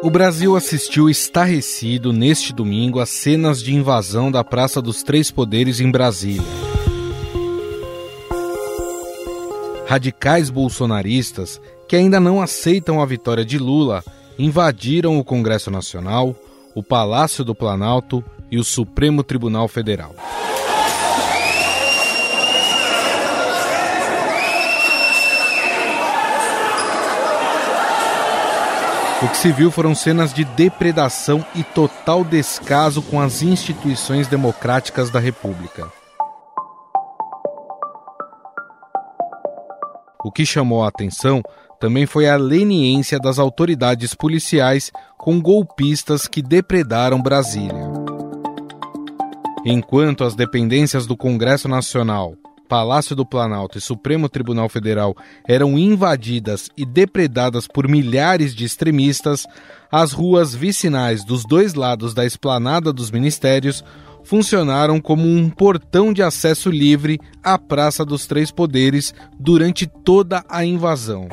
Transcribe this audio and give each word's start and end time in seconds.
O 0.00 0.10
Brasil 0.10 0.54
assistiu 0.54 1.10
estarrecido 1.10 2.12
neste 2.12 2.52
domingo 2.52 3.00
às 3.00 3.08
cenas 3.08 3.60
de 3.60 3.74
invasão 3.74 4.30
da 4.30 4.44
Praça 4.44 4.80
dos 4.80 5.02
Três 5.02 5.28
Poderes 5.28 5.80
em 5.80 5.90
Brasília. 5.90 6.46
Radicais 9.88 10.50
bolsonaristas 10.50 11.60
que 11.88 11.96
ainda 11.96 12.20
não 12.20 12.40
aceitam 12.40 13.02
a 13.02 13.06
vitória 13.06 13.44
de 13.44 13.58
Lula 13.58 14.04
invadiram 14.38 15.18
o 15.18 15.24
Congresso 15.24 15.68
Nacional, 15.68 16.36
o 16.76 16.82
Palácio 16.82 17.44
do 17.44 17.54
Planalto 17.54 18.22
e 18.52 18.56
o 18.56 18.62
Supremo 18.62 19.24
Tribunal 19.24 19.66
Federal. 19.66 20.14
O 29.20 29.28
que 29.28 29.36
se 29.36 29.50
viu 29.50 29.68
foram 29.68 29.96
cenas 29.96 30.32
de 30.32 30.44
depredação 30.44 31.44
e 31.52 31.64
total 31.64 32.22
descaso 32.22 33.02
com 33.02 33.20
as 33.20 33.42
instituições 33.42 34.28
democráticas 34.28 35.10
da 35.10 35.18
República. 35.18 35.90
O 40.24 40.30
que 40.30 40.46
chamou 40.46 40.84
a 40.84 40.88
atenção 40.88 41.42
também 41.80 42.06
foi 42.06 42.28
a 42.28 42.36
leniência 42.36 43.18
das 43.18 43.40
autoridades 43.40 44.14
policiais 44.14 44.92
com 45.16 45.40
golpistas 45.40 46.28
que 46.28 46.40
depredaram 46.40 47.20
Brasília. 47.20 47.90
Enquanto 49.64 50.22
as 50.22 50.36
dependências 50.36 51.06
do 51.06 51.16
Congresso 51.16 51.66
Nacional 51.66 52.34
Palácio 52.68 53.16
do 53.16 53.24
Planalto 53.24 53.78
e 53.78 53.80
Supremo 53.80 54.28
Tribunal 54.28 54.68
Federal 54.68 55.16
eram 55.48 55.78
invadidas 55.78 56.68
e 56.76 56.84
depredadas 56.84 57.66
por 57.66 57.88
milhares 57.88 58.54
de 58.54 58.64
extremistas, 58.64 59.46
as 59.90 60.12
ruas 60.12 60.54
vicinais 60.54 61.24
dos 61.24 61.44
dois 61.44 61.74
lados 61.74 62.12
da 62.12 62.26
esplanada 62.26 62.92
dos 62.92 63.10
ministérios 63.10 63.82
funcionaram 64.22 65.00
como 65.00 65.26
um 65.26 65.48
portão 65.48 66.12
de 66.12 66.22
acesso 66.22 66.70
livre 66.70 67.18
à 67.42 67.58
Praça 67.58 68.04
dos 68.04 68.26
Três 68.26 68.50
Poderes 68.50 69.14
durante 69.40 69.86
toda 69.86 70.44
a 70.48 70.62
invasão. 70.62 71.28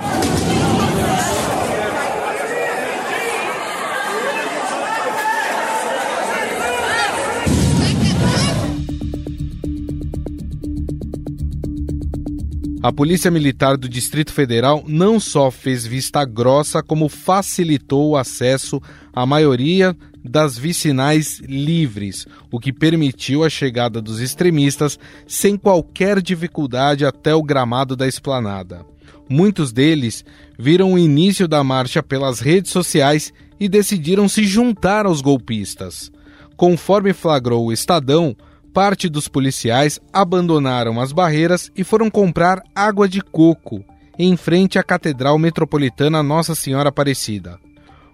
A 12.86 12.94
Polícia 12.94 13.32
Militar 13.32 13.78
do 13.78 13.90
Distrito 13.90 14.32
Federal 14.32 14.84
não 14.88 15.20
só 15.20 15.50
fez 15.50 15.88
vista 15.88 16.24
grossa, 16.24 16.84
como 16.84 17.10
facilitou 17.10 18.12
o 18.12 18.16
acesso 18.16 18.80
à 19.12 19.26
maioria 19.26 19.98
das 20.24 20.56
vicinais 20.56 21.40
livres, 21.40 22.28
o 22.52 22.60
que 22.60 22.72
permitiu 22.72 23.44
a 23.44 23.50
chegada 23.50 24.00
dos 24.00 24.20
extremistas 24.20 25.00
sem 25.26 25.58
qualquer 25.58 26.22
dificuldade 26.22 27.04
até 27.04 27.34
o 27.34 27.42
gramado 27.42 27.96
da 27.96 28.08
esplanada. 28.08 28.86
Muitos 29.28 29.72
deles 29.72 30.24
viram 30.56 30.94
o 30.94 31.00
início 31.00 31.48
da 31.48 31.64
marcha 31.64 32.04
pelas 32.04 32.40
redes 32.40 32.70
sociais 32.70 33.34
e 33.60 33.68
decidiram 33.68 34.30
se 34.30 34.44
juntar 34.44 35.08
aos 35.08 35.22
golpistas. 35.22 36.12
Conforme 36.56 37.14
flagrou 37.14 37.66
o 37.66 37.74
Estadão, 37.74 38.38
parte 38.76 39.08
dos 39.08 39.30
policiais 39.30 40.02
abandonaram 40.12 41.00
as 41.00 41.14
barreiras 41.14 41.72
e 41.78 41.82
foram 41.82 42.10
comprar 42.10 42.62
água 42.76 43.08
de 43.08 43.22
coco 43.22 43.82
em 44.20 44.36
frente 44.36 44.78
à 44.78 44.84
Catedral 44.84 45.40
Metropolitana 45.40 46.22
Nossa 46.22 46.54
Senhora 46.54 46.90
Aparecida. 46.90 47.58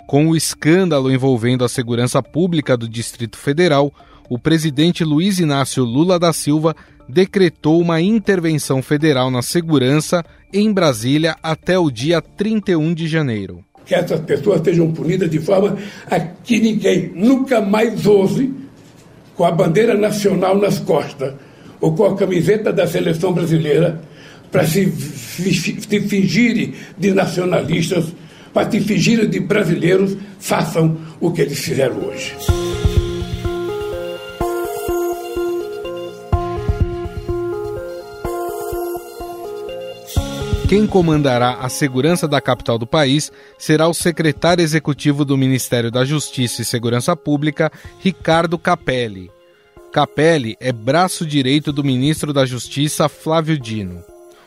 Com 0.06 0.30
o 0.30 0.36
escândalo 0.36 1.12
envolvendo 1.12 1.66
a 1.66 1.68
segurança 1.68 2.22
pública 2.22 2.78
do 2.78 2.88
Distrito 2.88 3.38
Federal, 3.38 3.92
o 4.30 4.38
presidente 4.38 5.04
Luiz 5.04 5.40
Inácio 5.40 5.84
Lula 5.84 6.20
da 6.20 6.32
Silva 6.32 6.76
decretou 7.10 7.82
uma 7.82 8.00
intervenção 8.00 8.84
federal 8.84 9.32
na 9.32 9.42
segurança 9.42 10.24
em 10.54 10.72
Brasília 10.72 11.36
até 11.42 11.80
o 11.80 11.90
dia 11.90 12.22
31 12.22 12.94
de 12.94 13.08
janeiro. 13.08 13.66
Que 13.84 13.96
essas 13.96 14.20
pessoas 14.20 14.62
sejam 14.64 14.92
punidas 14.92 15.32
de 15.32 15.40
forma 15.40 15.76
a 16.06 16.20
que 16.20 16.60
ninguém 16.60 17.12
nunca 17.16 17.60
mais 17.60 18.06
ouse 18.06 18.61
com 19.36 19.46
a 19.46 19.52
bandeira 19.52 19.96
nacional 19.96 20.58
nas 20.58 20.80
costas 20.80 21.34
ou 21.80 21.94
com 21.96 22.06
a 22.06 22.16
camiseta 22.16 22.72
da 22.72 22.86
seleção 22.86 23.34
brasileira 23.34 24.00
para 24.52 24.68
se, 24.68 24.92
se 24.92 26.02
fingirem 26.02 26.74
de 26.98 27.12
nacionalistas, 27.12 28.06
para 28.54 28.70
se 28.70 28.82
fingirem 28.82 29.30
de 29.30 29.40
brasileiros, 29.40 30.18
façam 30.40 30.98
o 31.20 31.32
que 31.32 31.42
eles 31.42 31.60
fizeram 31.60 31.96
hoje. 32.06 32.61
Quem 40.72 40.88
comandará 40.88 41.56
a 41.56 41.68
segurança 41.68 42.30
da 42.30 42.40
capital 42.40 42.78
do 42.78 42.88
país 42.88 43.30
será 43.58 43.90
o 43.90 43.94
secretário 43.94 44.64
executivo 44.64 45.26
do 45.26 45.38
Ministério 45.38 45.92
da 45.92 46.06
Justiça 46.06 46.62
e 46.62 46.66
Segurança 46.66 47.14
Pública, 47.14 47.70
Ricardo 48.00 48.58
Capelli. 48.58 49.30
Capelli 49.92 50.56
é 50.62 50.72
braço 50.72 51.26
direito 51.26 51.74
do 51.74 51.84
ministro 51.84 52.32
da 52.32 52.46
Justiça, 52.46 53.10
Flávio 53.10 53.60
Dino. 53.60 54.02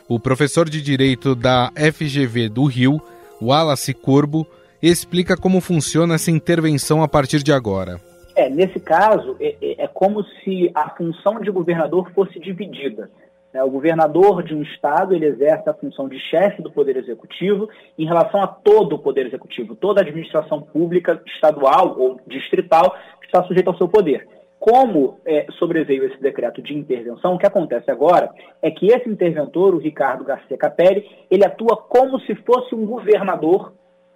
O 0.09 0.19
professor 0.19 0.67
de 0.67 0.81
Direito 0.81 1.35
da 1.35 1.71
FGV 1.75 2.49
do 2.49 2.65
Rio, 2.65 2.99
Wallace 3.39 3.93
Corbo, 3.93 4.47
explica 4.81 5.37
como 5.37 5.61
funciona 5.61 6.15
essa 6.15 6.31
intervenção 6.31 7.03
a 7.03 7.07
partir 7.07 7.43
de 7.43 7.53
agora. 7.53 8.01
É, 8.35 8.49
nesse 8.49 8.79
caso, 8.79 9.37
é, 9.39 9.55
é, 9.61 9.83
é 9.83 9.87
como 9.87 10.23
se 10.43 10.71
a 10.73 10.89
função 10.89 11.39
de 11.39 11.51
governador 11.51 12.11
fosse 12.15 12.39
dividida. 12.39 13.11
Né? 13.55 13.63
O 13.63 13.71
governador 13.71 14.43
de 14.43 14.53
um 14.53 14.61
estado 14.61 15.15
ele 15.15 15.25
exerce 15.25 15.69
a 15.69 15.73
função 15.73 16.09
de 16.09 16.19
chefe 16.19 16.61
do 16.61 16.69
poder 16.69 16.97
executivo 16.97 17.69
em 17.97 18.05
relação 18.05 18.41
a 18.41 18.47
todo 18.47 18.97
o 18.97 18.99
poder 18.99 19.27
executivo, 19.27 19.77
toda 19.77 20.01
a 20.01 20.03
administração 20.03 20.61
pública 20.61 21.21
estadual 21.25 21.97
ou 21.97 22.19
distrital 22.27 22.93
que 23.21 23.27
está 23.27 23.41
sujeita 23.45 23.69
ao 23.69 23.77
seu 23.77 23.87
poder. 23.87 24.27
Como 24.59 25.21
é, 25.25 25.45
sobreveio 25.57 26.03
esse 26.03 26.21
decreto 26.21 26.61
de 26.61 26.77
intervenção, 26.77 27.35
o 27.35 27.37
que 27.37 27.47
acontece 27.47 27.89
agora 27.89 28.29
é 28.61 28.69
que 28.69 28.87
esse 28.87 29.07
interventor, 29.07 29.73
o 29.73 29.79
Ricardo 29.79 30.25
Garcia 30.25 30.57
Capelli, 30.57 31.05
ele 31.31 31.45
atua 31.45 31.77
como 31.77 32.19
se 32.21 32.35
fosse 32.35 32.75
um 32.75 32.85
governador 32.85 33.71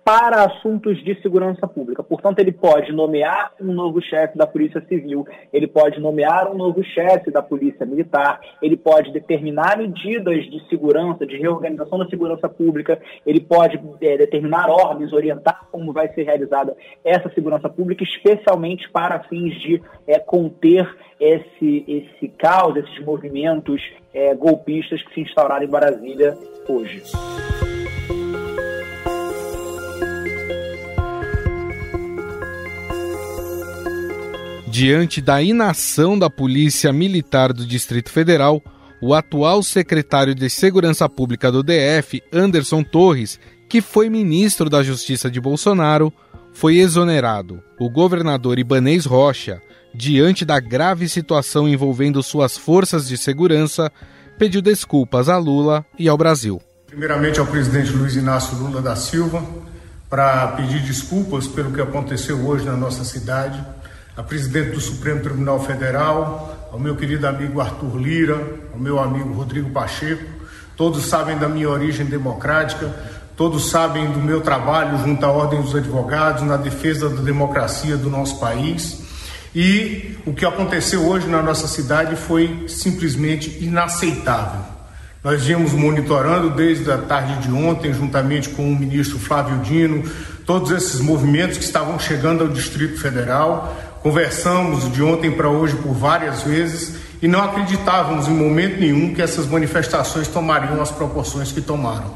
para 0.10 0.44
assuntos 0.44 0.98
de 1.04 1.22
segurança 1.22 1.68
pública. 1.68 2.02
Portanto, 2.02 2.40
ele 2.40 2.52
pode 2.52 2.92
nomear 2.92 3.52
um 3.62 3.72
novo 3.72 4.02
chefe 4.02 4.36
da 4.36 4.48
Polícia 4.48 4.84
Civil, 4.90 5.24
ele 5.54 5.68
pode 5.68 6.00
nomear 6.00 6.52
um 6.52 6.58
novo 6.58 6.84
chefe 6.84 7.30
da 7.30 7.44
Polícia 7.44 7.86
Militar, 7.86 8.42
ele 8.60 8.76
pode 8.76 9.12
determinar 9.14 9.78
medidas 9.78 10.46
de 10.46 10.68
segurança, 10.68 11.28
de 11.28 11.38
reorganização 11.38 12.00
da 12.00 12.08
segurança 12.08 12.50
pública, 12.50 13.00
ele 13.24 13.40
pode 13.40 13.80
é, 14.02 14.18
determinar 14.18 14.68
ordens, 14.72 15.14
orientar 15.14 15.68
como 15.72 15.94
vai 15.94 16.12
ser 16.12 16.24
realizada 16.24 16.76
essa 17.06 17.30
segurança 17.30 17.70
pública, 17.70 18.04
especialmente 18.04 18.90
para 18.90 19.20
fins 19.26 19.54
de 19.62 19.80
é, 20.08 20.18
conter 20.18 20.92
esse, 21.20 21.86
esse 21.88 22.30
caos, 22.30 22.76
esses 22.78 23.06
movimentos 23.06 23.80
é, 24.12 24.34
golpistas 24.34 25.04
que 25.04 25.14
se 25.14 25.22
instauraram 25.22 25.66
em 25.66 25.70
Brasília 25.70 26.36
hoje. 26.68 27.04
Diante 34.80 35.20
da 35.20 35.42
inação 35.42 36.18
da 36.18 36.30
Polícia 36.30 36.94
Militar 36.94 37.52
do 37.52 37.66
Distrito 37.66 38.10
Federal, 38.10 38.64
o 39.02 39.14
atual 39.14 39.62
secretário 39.62 40.34
de 40.34 40.50
Segurança 40.50 41.10
Pública 41.10 41.52
do 41.52 41.62
DF, 41.62 42.24
Anderson 42.32 42.82
Torres, 42.82 43.38
que 43.68 43.82
foi 43.82 44.10
ministro 44.10 44.70
da 44.70 44.82
Justiça 44.82 45.30
de 45.30 45.42
Bolsonaro, 45.42 46.14
foi 46.54 46.78
exonerado. 46.78 47.62
O 47.78 47.90
governador 47.90 48.58
Ibanês 48.58 49.06
Rocha, 49.06 49.62
diante 49.94 50.46
da 50.46 50.62
grave 50.62 51.10
situação 51.10 51.68
envolvendo 51.68 52.24
suas 52.24 52.58
forças 52.58 53.06
de 53.06 53.18
segurança, 53.18 53.92
pediu 54.38 54.62
desculpas 54.62 55.28
a 55.28 55.38
Lula 55.38 55.86
e 56.00 56.08
ao 56.08 56.18
Brasil. 56.18 56.62
Primeiramente 56.88 57.38
ao 57.38 57.46
presidente 57.46 57.92
Luiz 57.92 58.16
Inácio 58.16 58.58
Lula 58.58 58.82
da 58.82 58.96
Silva, 58.96 59.46
para 60.10 60.48
pedir 60.54 60.82
desculpas 60.84 61.48
pelo 61.48 61.74
que 61.74 61.82
aconteceu 61.82 62.48
hoje 62.48 62.64
na 62.64 62.78
nossa 62.78 63.04
cidade 63.04 63.62
a 64.20 64.24
presidente 64.24 64.72
do 64.72 64.82
Supremo 64.82 65.22
Tribunal 65.22 65.64
Federal, 65.64 66.68
ao 66.74 66.78
meu 66.78 66.94
querido 66.94 67.26
amigo 67.26 67.62
Arthur 67.62 67.96
Lira, 67.96 68.38
ao 68.74 68.78
meu 68.78 69.00
amigo 69.00 69.32
Rodrigo 69.32 69.70
Pacheco. 69.70 70.26
Todos 70.76 71.06
sabem 71.06 71.38
da 71.38 71.48
minha 71.48 71.70
origem 71.70 72.06
democrática, 72.06 72.94
todos 73.38 73.70
sabem 73.70 74.12
do 74.12 74.20
meu 74.20 74.42
trabalho 74.42 74.98
junto 74.98 75.26
à 75.26 75.32
Ordem 75.32 75.62
dos 75.62 75.74
Advogados 75.74 76.44
na 76.44 76.58
defesa 76.58 77.08
da 77.10 77.22
democracia 77.22 77.96
do 77.96 78.10
nosso 78.10 78.42
país. 78.42 79.04
E 79.56 80.18
o 80.26 80.34
que 80.34 80.46
aconteceu 80.46 81.08
hoje 81.08 81.26
na 81.26 81.42
nossa 81.42 81.66
cidade 81.66 82.18
foi 82.18 82.66
simplesmente 82.68 83.64
inaceitável. 83.64 84.80
Nós 85.24 85.46
viemos 85.46 85.72
monitorando 85.72 86.50
desde 86.50 86.92
a 86.92 86.98
tarde 86.98 87.48
de 87.48 87.54
ontem, 87.54 87.94
juntamente 87.94 88.50
com 88.50 88.70
o 88.70 88.76
ministro 88.76 89.18
Flávio 89.18 89.60
Dino, 89.60 90.04
todos 90.46 90.72
esses 90.72 91.00
movimentos 91.00 91.58
que 91.58 91.64
estavam 91.64 92.00
chegando 92.00 92.44
ao 92.44 92.50
Distrito 92.50 93.00
Federal. 93.00 93.78
Conversamos 94.02 94.92
de 94.92 95.04
ontem 95.04 95.30
para 95.30 95.50
hoje 95.50 95.76
por 95.76 95.94
várias 95.94 96.44
vezes 96.44 96.96
e 97.22 97.28
não 97.28 97.42
acreditávamos 97.44 98.28
em 98.28 98.34
momento 98.34 98.80
nenhum 98.80 99.14
que 99.14 99.22
essas 99.22 99.46
manifestações 99.46 100.28
tomariam 100.28 100.82
as 100.82 100.90
proporções 100.90 101.52
que 101.52 101.60
tomaram. 101.60 102.14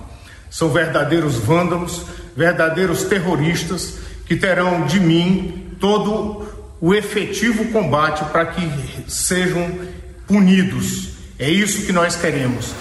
São 0.50 0.70
verdadeiros 0.70 1.36
vândalos, 1.36 2.06
verdadeiros 2.38 3.04
terroristas 3.04 3.98
que 4.26 4.36
terão 4.36 4.86
de 4.86 5.00
mim 5.00 5.76
todo 5.80 6.48
o 6.80 6.94
efetivo 6.94 7.66
combate 7.66 8.24
para 8.26 8.46
que 8.46 8.62
sejam 9.08 9.70
punidos. 10.26 11.10
É 11.38 11.50
isso 11.50 11.86
que 11.86 11.92
nós 11.92 12.16
queremos. 12.16 12.74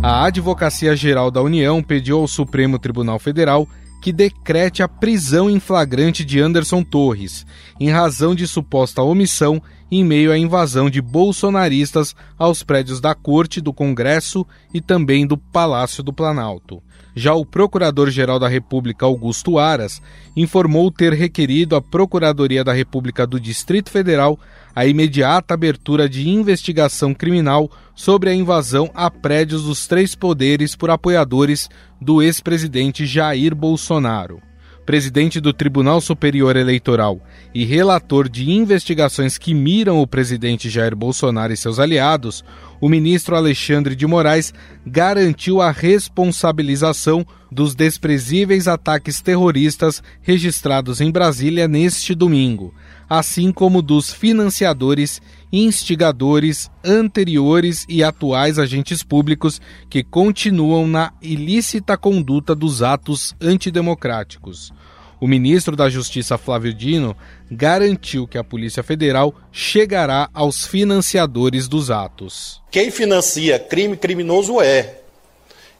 A 0.00 0.26
Advocacia 0.26 0.94
Geral 0.94 1.28
da 1.28 1.42
União 1.42 1.82
pediu 1.82 2.20
ao 2.20 2.28
Supremo 2.28 2.78
Tribunal 2.78 3.18
Federal 3.18 3.68
que 4.00 4.12
decrete 4.12 4.80
a 4.80 4.86
prisão 4.86 5.50
em 5.50 5.58
flagrante 5.58 6.24
de 6.24 6.40
Anderson 6.40 6.84
Torres, 6.84 7.44
em 7.80 7.90
razão 7.90 8.32
de 8.32 8.46
suposta 8.46 9.02
omissão 9.02 9.60
em 9.90 10.04
meio 10.04 10.30
à 10.30 10.38
invasão 10.38 10.88
de 10.88 11.02
bolsonaristas 11.02 12.14
aos 12.38 12.62
prédios 12.62 13.00
da 13.00 13.12
Corte, 13.12 13.60
do 13.60 13.72
Congresso 13.72 14.46
e 14.72 14.80
também 14.80 15.26
do 15.26 15.36
Palácio 15.36 16.02
do 16.02 16.12
Planalto. 16.12 16.80
Já 17.12 17.34
o 17.34 17.44
Procurador-Geral 17.44 18.38
da 18.38 18.46
República, 18.46 19.04
Augusto 19.04 19.58
Aras, 19.58 20.00
informou 20.36 20.92
ter 20.92 21.12
requerido 21.12 21.74
à 21.74 21.82
Procuradoria 21.82 22.62
da 22.62 22.72
República 22.72 23.26
do 23.26 23.40
Distrito 23.40 23.90
Federal 23.90 24.38
a 24.74 24.86
imediata 24.86 25.54
abertura 25.54 26.08
de 26.08 26.28
investigação 26.28 27.12
criminal 27.14 27.70
sobre 27.94 28.30
a 28.30 28.34
invasão 28.34 28.90
a 28.94 29.10
prédios 29.10 29.64
dos 29.64 29.86
três 29.86 30.14
poderes 30.14 30.76
por 30.76 30.90
apoiadores 30.90 31.68
do 32.00 32.22
ex-presidente 32.22 33.06
Jair 33.06 33.54
Bolsonaro. 33.54 34.40
Presidente 34.86 35.38
do 35.38 35.52
Tribunal 35.52 36.00
Superior 36.00 36.56
Eleitoral 36.56 37.20
e 37.54 37.64
relator 37.64 38.26
de 38.26 38.50
investigações 38.50 39.36
que 39.36 39.52
miram 39.52 40.00
o 40.00 40.06
presidente 40.06 40.70
Jair 40.70 40.96
Bolsonaro 40.96 41.52
e 41.52 41.56
seus 41.58 41.78
aliados, 41.78 42.42
o 42.80 42.88
ministro 42.88 43.36
Alexandre 43.36 43.94
de 43.94 44.06
Moraes 44.06 44.52
garantiu 44.86 45.60
a 45.60 45.70
responsabilização 45.70 47.26
dos 47.50 47.74
desprezíveis 47.74 48.68
ataques 48.68 49.20
terroristas 49.20 50.02
registrados 50.20 51.00
em 51.00 51.10
Brasília 51.10 51.66
neste 51.66 52.14
domingo, 52.14 52.74
assim 53.08 53.50
como 53.50 53.80
dos 53.80 54.12
financiadores 54.12 55.20
instigadores, 55.52 56.70
anteriores 56.84 57.86
e 57.88 58.04
atuais 58.04 58.58
agentes 58.58 59.02
públicos 59.02 59.60
que 59.88 60.04
continuam 60.04 60.86
na 60.86 61.12
ilícita 61.22 61.96
conduta 61.96 62.54
dos 62.54 62.82
atos 62.82 63.34
antidemocráticos. 63.40 64.72
O 65.20 65.26
ministro 65.26 65.74
da 65.74 65.88
Justiça 65.88 66.38
Flávio 66.38 66.72
Dino 66.72 67.16
garantiu 67.50 68.26
que 68.26 68.38
a 68.38 68.44
Polícia 68.44 68.82
Federal 68.82 69.34
chegará 69.50 70.28
aos 70.32 70.66
financiadores 70.66 71.66
dos 71.66 71.90
atos. 71.90 72.62
Quem 72.70 72.90
financia 72.90 73.58
crime 73.58 73.96
criminoso 73.96 74.60
é. 74.60 75.00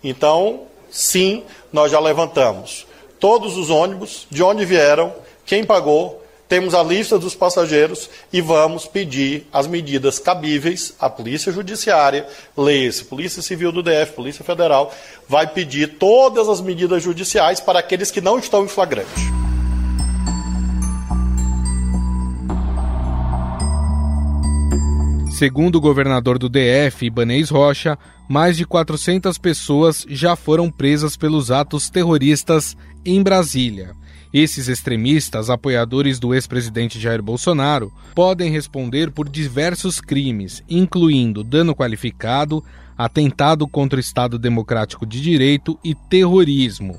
Então, 0.03 0.63
sim, 0.91 1.45
nós 1.73 1.93
já 1.93 2.01
levantamos 2.01 2.87
todos 3.21 3.57
os 3.57 3.71
ônibus, 3.71 4.27
de 4.31 4.43
onde 4.43 4.65
vieram, 4.65 5.13
quem 5.45 5.65
pagou, 5.65 6.25
temos 6.49 6.75
a 6.75 6.83
lista 6.83 7.19
dos 7.19 7.35
passageiros 7.35 8.09
e 8.33 8.41
vamos 8.41 8.87
pedir 8.87 9.47
as 9.53 9.67
medidas 9.67 10.19
cabíveis 10.19 10.95
à 10.99 11.11
Polícia 11.11 11.53
Judiciária, 11.53 12.27
leia-se, 12.57 13.05
Polícia 13.05 13.43
Civil 13.43 13.71
do 13.71 13.83
DF, 13.83 14.13
Polícia 14.15 14.45
Federal, 14.45 14.93
vai 15.29 15.47
pedir 15.47 15.99
todas 15.99 16.49
as 16.49 16.61
medidas 16.61 17.03
judiciais 17.03 17.61
para 17.61 17.79
aqueles 17.81 18.11
que 18.11 18.21
não 18.21 18.39
estão 18.39 18.65
em 18.65 18.69
flagrante. 18.69 19.09
Segundo 25.39 25.77
o 25.77 25.81
governador 25.81 26.37
do 26.37 26.49
DF, 26.49 27.07
Ibanez 27.07 27.49
Rocha, 27.51 27.97
mais 28.29 28.57
de 28.57 28.65
400 28.65 29.39
pessoas 29.39 30.05
já 30.09 30.35
foram 30.35 30.69
presas 30.69 31.17
pelos 31.17 31.53
atos 31.53 31.89
terroristas 31.89 32.77
em 33.05 33.23
Brasília. 33.23 33.95
Esses 34.33 34.69
extremistas, 34.69 35.49
apoiadores 35.49 36.21
do 36.21 36.35
ex-presidente 36.35 37.01
Jair 37.01 37.23
Bolsonaro, 37.23 37.91
podem 38.15 38.51
responder 38.51 39.11
por 39.11 39.27
diversos 39.27 40.01
crimes, 40.01 40.63
incluindo 40.69 41.43
dano 41.43 41.75
qualificado, 41.75 42.63
atentado 42.97 43.67
contra 43.67 43.97
o 43.97 44.01
Estado 44.01 44.39
Democrático 44.39 45.07
de 45.07 45.23
Direito 45.23 45.79
e 45.83 45.95
terrorismo. 45.95 46.97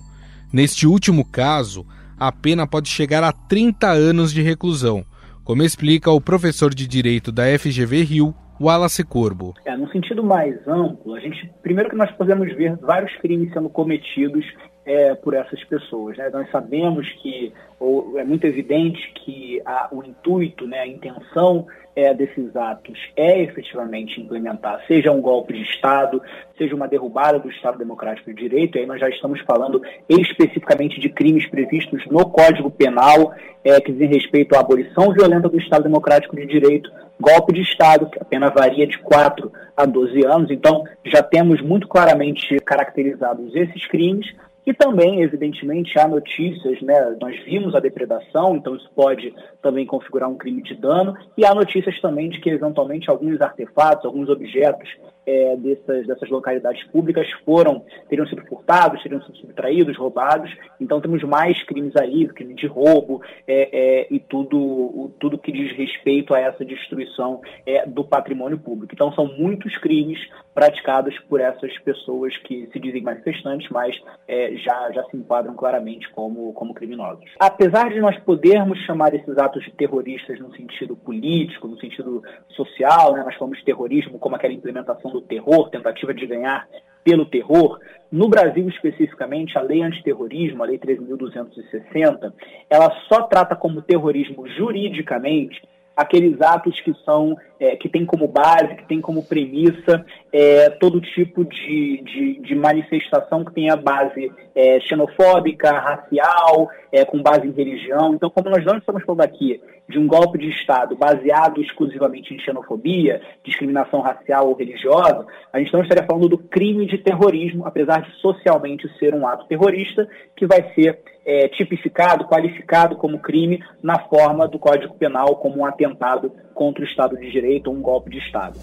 Neste 0.52 0.88
último 0.88 1.24
caso, 1.24 1.86
a 2.18 2.31
pena 2.31 2.66
pode 2.66 2.90
chegar 2.90 3.24
a 3.24 3.32
30 3.32 3.92
anos 3.92 4.34
de 4.34 4.42
reclusão, 4.42 5.06
como 5.44 5.62
explica 5.62 6.10
o 6.10 6.20
professor 6.20 6.74
de 6.74 6.88
Direito 6.88 7.32
da 7.32 7.44
FGV 7.58 8.04
Rio, 8.04 8.36
Wallace 8.60 9.04
Corbo. 9.04 9.54
É, 9.66 9.78
no 9.78 9.90
sentido 9.92 10.24
mais 10.24 10.56
amplo, 10.68 11.16
a 11.16 11.20
gente 11.20 11.50
primeiro 11.62 11.90
que 11.90 11.96
nós 11.96 12.12
podemos 12.14 12.54
ver 12.56 12.75
vários 12.78 13.16
crimes 13.18 13.54
sendo 13.54 13.70
cometidos 13.70 14.44
é, 14.86 15.14
por 15.16 15.34
essas 15.34 15.64
pessoas. 15.66 16.18
Né? 16.18 16.30
Nós 16.31 16.50
sabemos 16.52 17.08
que, 17.22 17.54
ou 17.80 18.18
é 18.20 18.24
muito 18.24 18.46
evidente 18.46 19.00
que 19.16 19.62
a, 19.66 19.90
o 19.92 20.04
intuito, 20.04 20.66
né, 20.68 20.80
a 20.80 20.88
intenção 20.88 21.68
é, 21.96 22.14
desses 22.14 22.56
atos 22.56 22.98
é 23.16 23.42
efetivamente 23.42 24.22
implementar, 24.22 24.84
seja 24.88 25.12
um 25.12 25.22
golpe 25.22 25.54
de 25.54 25.64
Estado, 25.64 26.22
seja 26.58 26.76
uma 26.76 26.88
derrubada 26.88 27.40
do 27.40 27.50
Estado 27.50 27.78
Democrático 27.78 28.34
de 28.34 28.42
Direito, 28.42 28.78
aí 28.78 28.86
nós 28.86 29.00
já 29.00 29.10
estamos 29.10 29.42
falando 29.42 29.81
especificamente 30.08 31.00
de 31.00 31.10
crimes 31.10 31.46
previstos 31.48 32.06
no 32.08 32.30
Código 32.30 32.72
Penal, 32.72 33.34
é, 33.64 33.80
que 33.82 33.92
dizem 33.92 34.08
respeito 34.08 34.56
à 34.56 34.60
abolição 34.60 35.12
violenta 35.12 35.50
do 35.50 35.60
Estado 35.60 35.84
Democrático 35.84 36.36
de 36.36 36.46
Direito, 36.46 36.90
golpe 37.20 37.52
de 37.52 37.62
Estado, 37.62 38.10
que 38.10 38.20
a 38.20 38.24
pena 38.24 38.50
varia 38.50 38.88
de 38.88 38.98
4 39.00 39.52
a 39.75 39.86
12 39.86 40.25
anos, 40.25 40.50
então 40.50 40.84
já 41.06 41.22
temos 41.22 41.62
muito 41.62 41.88
claramente 41.88 42.58
caracterizados 42.60 43.54
esses 43.54 43.86
crimes, 43.88 44.25
e 44.69 44.74
também, 44.75 45.24
evidentemente, 45.24 45.98
há 45.98 46.07
notícias, 46.07 46.80
né? 46.83 47.18
Nós 47.19 47.36
vimos 47.44 47.74
a 47.74 47.80
depredação, 47.80 48.56
então 48.56 48.75
isso 48.75 48.88
pode 48.95 49.33
também 49.63 49.83
configurar 49.83 50.30
um 50.30 50.38
crime 50.38 50.62
de 50.62 50.75
dano, 50.75 51.17
e 51.36 51.44
há 51.44 51.55
notícias 51.55 52.00
também 52.00 52.29
de 52.29 52.39
que, 52.39 52.51
eventualmente, 52.51 53.10
alguns 53.10 53.41
artefatos, 53.41 54.05
alguns 54.05 54.29
objetos 54.29 54.88
é, 55.29 55.55
dessas, 55.57 56.07
dessas 56.07 56.29
localidades 56.29 56.83
públicas 56.86 57.27
foram, 57.45 57.86
teriam 58.09 58.27
sido 58.27 58.43
furtados, 58.48 59.01
teriam 59.03 59.21
sido 59.21 59.38
subtraídos, 59.38 59.95
roubados. 59.95 60.51
Então 60.79 61.00
temos 61.00 61.21
mais 61.24 61.62
crimes 61.63 61.95
aí, 61.95 62.27
crime 62.29 62.55
de 62.55 62.65
roubo 62.65 63.21
é, 63.48 63.69
é, 63.71 64.07
e 64.09 64.19
tudo, 64.19 65.12
tudo 65.19 65.38
que 65.38 65.51
diz 65.51 65.71
respeito 65.77 66.33
a 66.33 66.39
essa 66.39 66.65
destruição 66.65 67.41
é, 67.65 67.86
do 67.86 68.03
patrimônio 68.03 68.57
público. 68.57 68.93
Então 68.93 69.13
são 69.13 69.27
muitos 69.38 69.77
crimes 69.77 70.19
praticados 70.53 71.17
por 71.29 71.39
essas 71.39 71.77
pessoas 71.79 72.36
que 72.38 72.67
se 72.74 72.79
dizem 72.79 73.01
manifestantes, 73.01 73.69
mas 73.69 73.95
é, 74.27 74.55
já, 74.57 74.91
já 74.91 75.03
se 75.05 75.15
enquadram 75.15 75.53
claramente 75.55 76.09
como, 76.12 76.53
como 76.53 76.74
criminosos. 76.74 77.24
Apesar 77.39 77.89
de 77.89 78.00
nós 78.00 78.17
podermos 78.19 78.79
chamar 78.86 79.13
esses 79.13 79.38
atos 79.38 79.63
de 79.63 79.71
terroristas 79.71 80.39
no 80.39 80.53
sentido 80.55 80.95
político, 80.95 81.67
no 81.67 81.79
sentido 81.79 82.24
social, 82.50 83.13
né, 83.13 83.24
nós 83.24 83.36
falamos 83.36 83.59
de 83.59 83.65
terrorismo 83.65 84.19
como 84.19 84.36
aquela 84.36 84.53
implementação 84.53 85.12
do 85.12 85.19
do 85.20 85.28
terror, 85.28 85.70
tentativa 85.70 86.14
de 86.14 86.26
ganhar 86.26 86.68
pelo 87.04 87.26
terror, 87.26 87.80
no 88.12 88.28
Brasil 88.28 88.68
especificamente, 88.70 89.58
a 89.58 89.62
lei 89.62 89.82
antiterrorismo, 89.82 90.64
a 90.64 90.66
lei 90.66 90.80
13.260, 90.80 92.34
ela 92.70 92.92
só 93.08 93.24
trata 93.24 93.56
como 93.56 93.82
terrorismo 93.82 94.48
juridicamente 94.48 95.62
aqueles 95.96 96.42
atos 96.42 96.80
que 96.80 96.94
são 97.04 97.38
é, 97.60 97.76
que 97.76 97.90
tem 97.90 98.06
como 98.06 98.26
base, 98.26 98.76
que 98.76 98.88
tem 98.88 99.02
como 99.02 99.26
premissa 99.26 100.06
é, 100.32 100.70
todo 100.70 101.02
tipo 101.02 101.44
de, 101.44 102.02
de, 102.04 102.40
de, 102.40 102.56
manifestação 102.56 103.44
que 103.44 103.54
tenha 103.54 103.76
base 103.76 104.32
é, 104.56 104.80
xenofóbica, 104.80 105.72
racial, 105.72 106.70
é, 106.90 107.04
com 107.04 107.22
base 107.22 107.46
em 107.46 107.52
religião. 107.52 108.14
Então, 108.14 108.30
como 108.30 108.50
nós 108.50 108.64
não 108.64 108.78
estamos 108.78 109.04
falando 109.04 109.22
aqui 109.22 109.62
de 109.89 109.98
um 109.98 110.05
golpe 110.05 110.38
de 110.38 110.50
Estado 110.50 110.96
baseado 110.96 111.60
exclusivamente 111.60 112.31
em 112.31 112.39
xenofobia, 112.39 113.22
discriminação 113.43 114.01
racial 114.01 114.48
ou 114.48 114.55
religiosa, 114.55 115.25
a 115.51 115.58
gente 115.58 115.74
não 115.74 115.81
estaria 115.81 116.05
falando 116.05 116.29
do 116.29 116.38
crime 116.38 116.86
de 116.86 117.00
terrorismo, 117.00 117.65
apesar 117.65 118.03
de 118.03 118.15
socialmente 118.22 118.88
ser 119.00 119.15
um 119.15 119.27
ato 119.27 119.48
terrorista, 119.48 120.08
que 120.36 120.46
vai 120.46 120.72
ser 120.75 121.00
é, 121.25 121.48
tipificado, 121.48 122.25
qualificado 122.25 122.98
como 122.98 123.19
crime 123.19 123.63
na 123.81 123.98
forma 123.98 124.48
do 124.48 124.60
Código 124.60 124.93
Penal 124.93 125.38
como 125.38 125.58
um 125.58 125.65
atentado 125.65 126.31
contra 126.53 126.84
o 126.84 126.88
Estado 126.88 127.17
de 127.17 127.31
Direito 127.31 127.72
ou 127.72 127.75
um 127.75 127.81
golpe 127.81 128.12
de 128.12 128.19
Estado. 128.19 128.60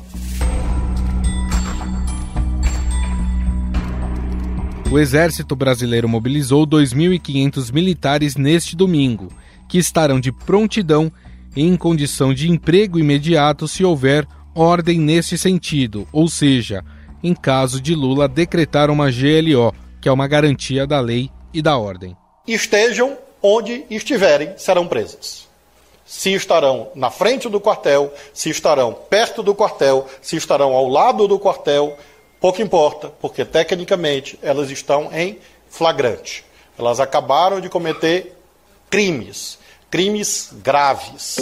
O 4.92 4.96
Exército 5.00 5.56
Brasileiro 5.56 6.08
mobilizou 6.08 6.64
2.500 6.64 7.74
militares 7.74 8.36
neste 8.36 8.76
domingo 8.76 9.26
que 9.68 9.78
estarão 9.78 10.20
de 10.20 10.32
prontidão 10.32 11.10
em 11.56 11.76
condição 11.76 12.34
de 12.34 12.50
emprego 12.50 12.98
imediato 12.98 13.66
se 13.66 13.84
houver 13.84 14.26
ordem 14.54 14.98
nesse 14.98 15.36
sentido, 15.36 16.06
ou 16.12 16.28
seja, 16.28 16.84
em 17.22 17.34
caso 17.34 17.80
de 17.80 17.94
Lula 17.94 18.28
decretar 18.28 18.90
uma 18.90 19.10
GLO, 19.10 19.74
que 20.00 20.08
é 20.08 20.12
uma 20.12 20.28
garantia 20.28 20.86
da 20.86 21.00
lei 21.00 21.30
e 21.52 21.60
da 21.60 21.76
ordem. 21.76 22.16
Estejam 22.46 23.16
onde 23.42 23.84
estiverem, 23.90 24.54
serão 24.56 24.86
presas. 24.86 25.46
Se 26.04 26.32
estarão 26.32 26.88
na 26.94 27.10
frente 27.10 27.48
do 27.48 27.60
quartel, 27.60 28.12
se 28.32 28.48
estarão 28.48 28.92
perto 28.92 29.42
do 29.42 29.54
quartel, 29.54 30.06
se 30.22 30.36
estarão 30.36 30.72
ao 30.72 30.88
lado 30.88 31.26
do 31.26 31.38
quartel, 31.38 31.96
pouco 32.40 32.62
importa, 32.62 33.08
porque 33.20 33.44
tecnicamente 33.44 34.38
elas 34.40 34.70
estão 34.70 35.10
em 35.12 35.38
flagrante. 35.68 36.44
Elas 36.78 37.00
acabaram 37.00 37.60
de 37.60 37.68
cometer 37.68 38.35
crimes, 38.90 39.58
crimes 39.90 40.54
graves. 40.62 41.36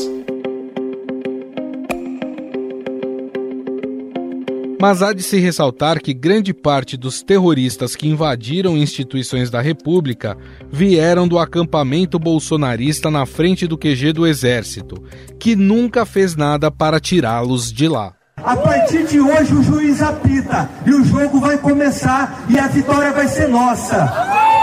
Mas 4.80 5.02
há 5.02 5.14
de 5.14 5.22
se 5.22 5.38
ressaltar 5.38 5.98
que 6.00 6.12
grande 6.12 6.52
parte 6.52 6.96
dos 6.96 7.22
terroristas 7.22 7.96
que 7.96 8.06
invadiram 8.06 8.76
instituições 8.76 9.50
da 9.50 9.60
República 9.60 10.36
vieram 10.70 11.26
do 11.26 11.38
acampamento 11.38 12.18
bolsonarista 12.18 13.10
na 13.10 13.24
frente 13.24 13.66
do 13.66 13.78
QG 13.78 14.12
do 14.12 14.26
Exército, 14.26 15.02
que 15.40 15.56
nunca 15.56 16.04
fez 16.04 16.36
nada 16.36 16.70
para 16.70 17.00
tirá-los 17.00 17.72
de 17.72 17.88
lá. 17.88 18.12
A 18.36 18.56
partir 18.56 19.06
de 19.06 19.20
hoje 19.20 19.54
o 19.54 19.62
juiz 19.62 20.02
apita 20.02 20.68
e 20.84 20.90
o 20.90 21.02
jogo 21.04 21.40
vai 21.40 21.56
começar 21.56 22.44
e 22.50 22.58
a 22.58 22.66
vitória 22.66 23.12
vai 23.12 23.26
ser 23.26 23.48
nossa. 23.48 24.53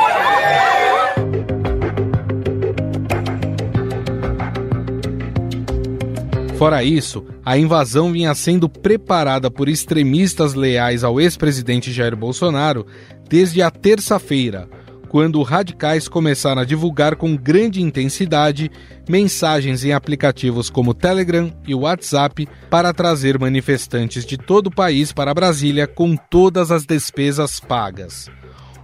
Fora 6.61 6.83
isso, 6.83 7.25
a 7.43 7.57
invasão 7.57 8.11
vinha 8.11 8.35
sendo 8.35 8.69
preparada 8.69 9.49
por 9.49 9.67
extremistas 9.67 10.53
leais 10.53 11.03
ao 11.03 11.19
ex-presidente 11.19 11.91
Jair 11.91 12.15
Bolsonaro 12.15 12.85
desde 13.27 13.63
a 13.63 13.71
terça-feira, 13.71 14.69
quando 15.09 15.41
radicais 15.41 16.07
começaram 16.07 16.61
a 16.61 16.63
divulgar 16.63 17.15
com 17.15 17.35
grande 17.35 17.81
intensidade 17.81 18.69
mensagens 19.09 19.83
em 19.83 19.91
aplicativos 19.91 20.69
como 20.69 20.93
Telegram 20.93 21.51
e 21.67 21.73
WhatsApp 21.73 22.47
para 22.69 22.93
trazer 22.93 23.39
manifestantes 23.39 24.23
de 24.23 24.37
todo 24.37 24.67
o 24.67 24.71
país 24.71 25.11
para 25.11 25.33
Brasília 25.33 25.87
com 25.87 26.15
todas 26.15 26.69
as 26.69 26.85
despesas 26.85 27.59
pagas. 27.59 28.29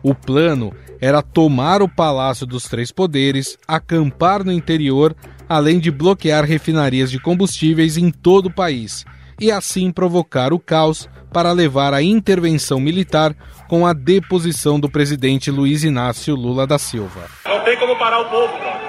O 0.02 0.16
plano 0.16 0.74
era 1.00 1.22
tomar 1.22 1.84
o 1.84 1.88
Palácio 1.88 2.48
dos 2.48 2.64
Três 2.64 2.92
Poderes, 2.92 3.56
acampar 3.68 4.44
no 4.44 4.52
interior 4.52 5.16
além 5.48 5.80
de 5.80 5.92
bloquear 5.92 6.44
refinarias 6.46 7.12
de 7.12 7.20
combustíveis 7.20 7.98
em 7.98 8.12
todo 8.12 8.48
o 8.48 8.54
país 8.54 9.06
e 9.40 9.52
assim 9.52 9.92
provocar 9.92 10.54
o 10.54 10.60
caos 10.60 11.10
para 11.32 11.52
levar 11.52 11.94
à 11.94 12.02
intervenção 12.02 12.80
militar 12.80 13.36
com 13.68 13.86
a 13.86 13.94
deposição 13.94 14.80
do 14.80 14.90
presidente 14.90 15.52
Luiz 15.52 15.84
Inácio 15.84 16.36
Lula 16.36 16.66
da 16.66 16.80
Silva. 16.80 17.26
Não 17.46 17.64
tem 17.64 17.78
como 17.78 17.96
parar 17.98 18.22
o 18.22 18.26
povo, 18.26 18.54
Aí, 18.54 18.87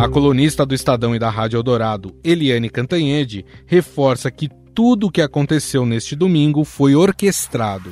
A 0.00 0.08
colunista 0.08 0.64
do 0.64 0.74
Estadão 0.74 1.14
e 1.14 1.18
da 1.18 1.28
Rádio 1.28 1.58
Eldorado, 1.58 2.18
Eliane 2.24 2.70
Cantanhede, 2.70 3.44
reforça 3.66 4.30
que 4.30 4.48
tudo 4.74 5.08
o 5.08 5.10
que 5.10 5.20
aconteceu 5.20 5.84
neste 5.84 6.16
domingo 6.16 6.64
foi 6.64 6.94
orquestrado. 6.94 7.90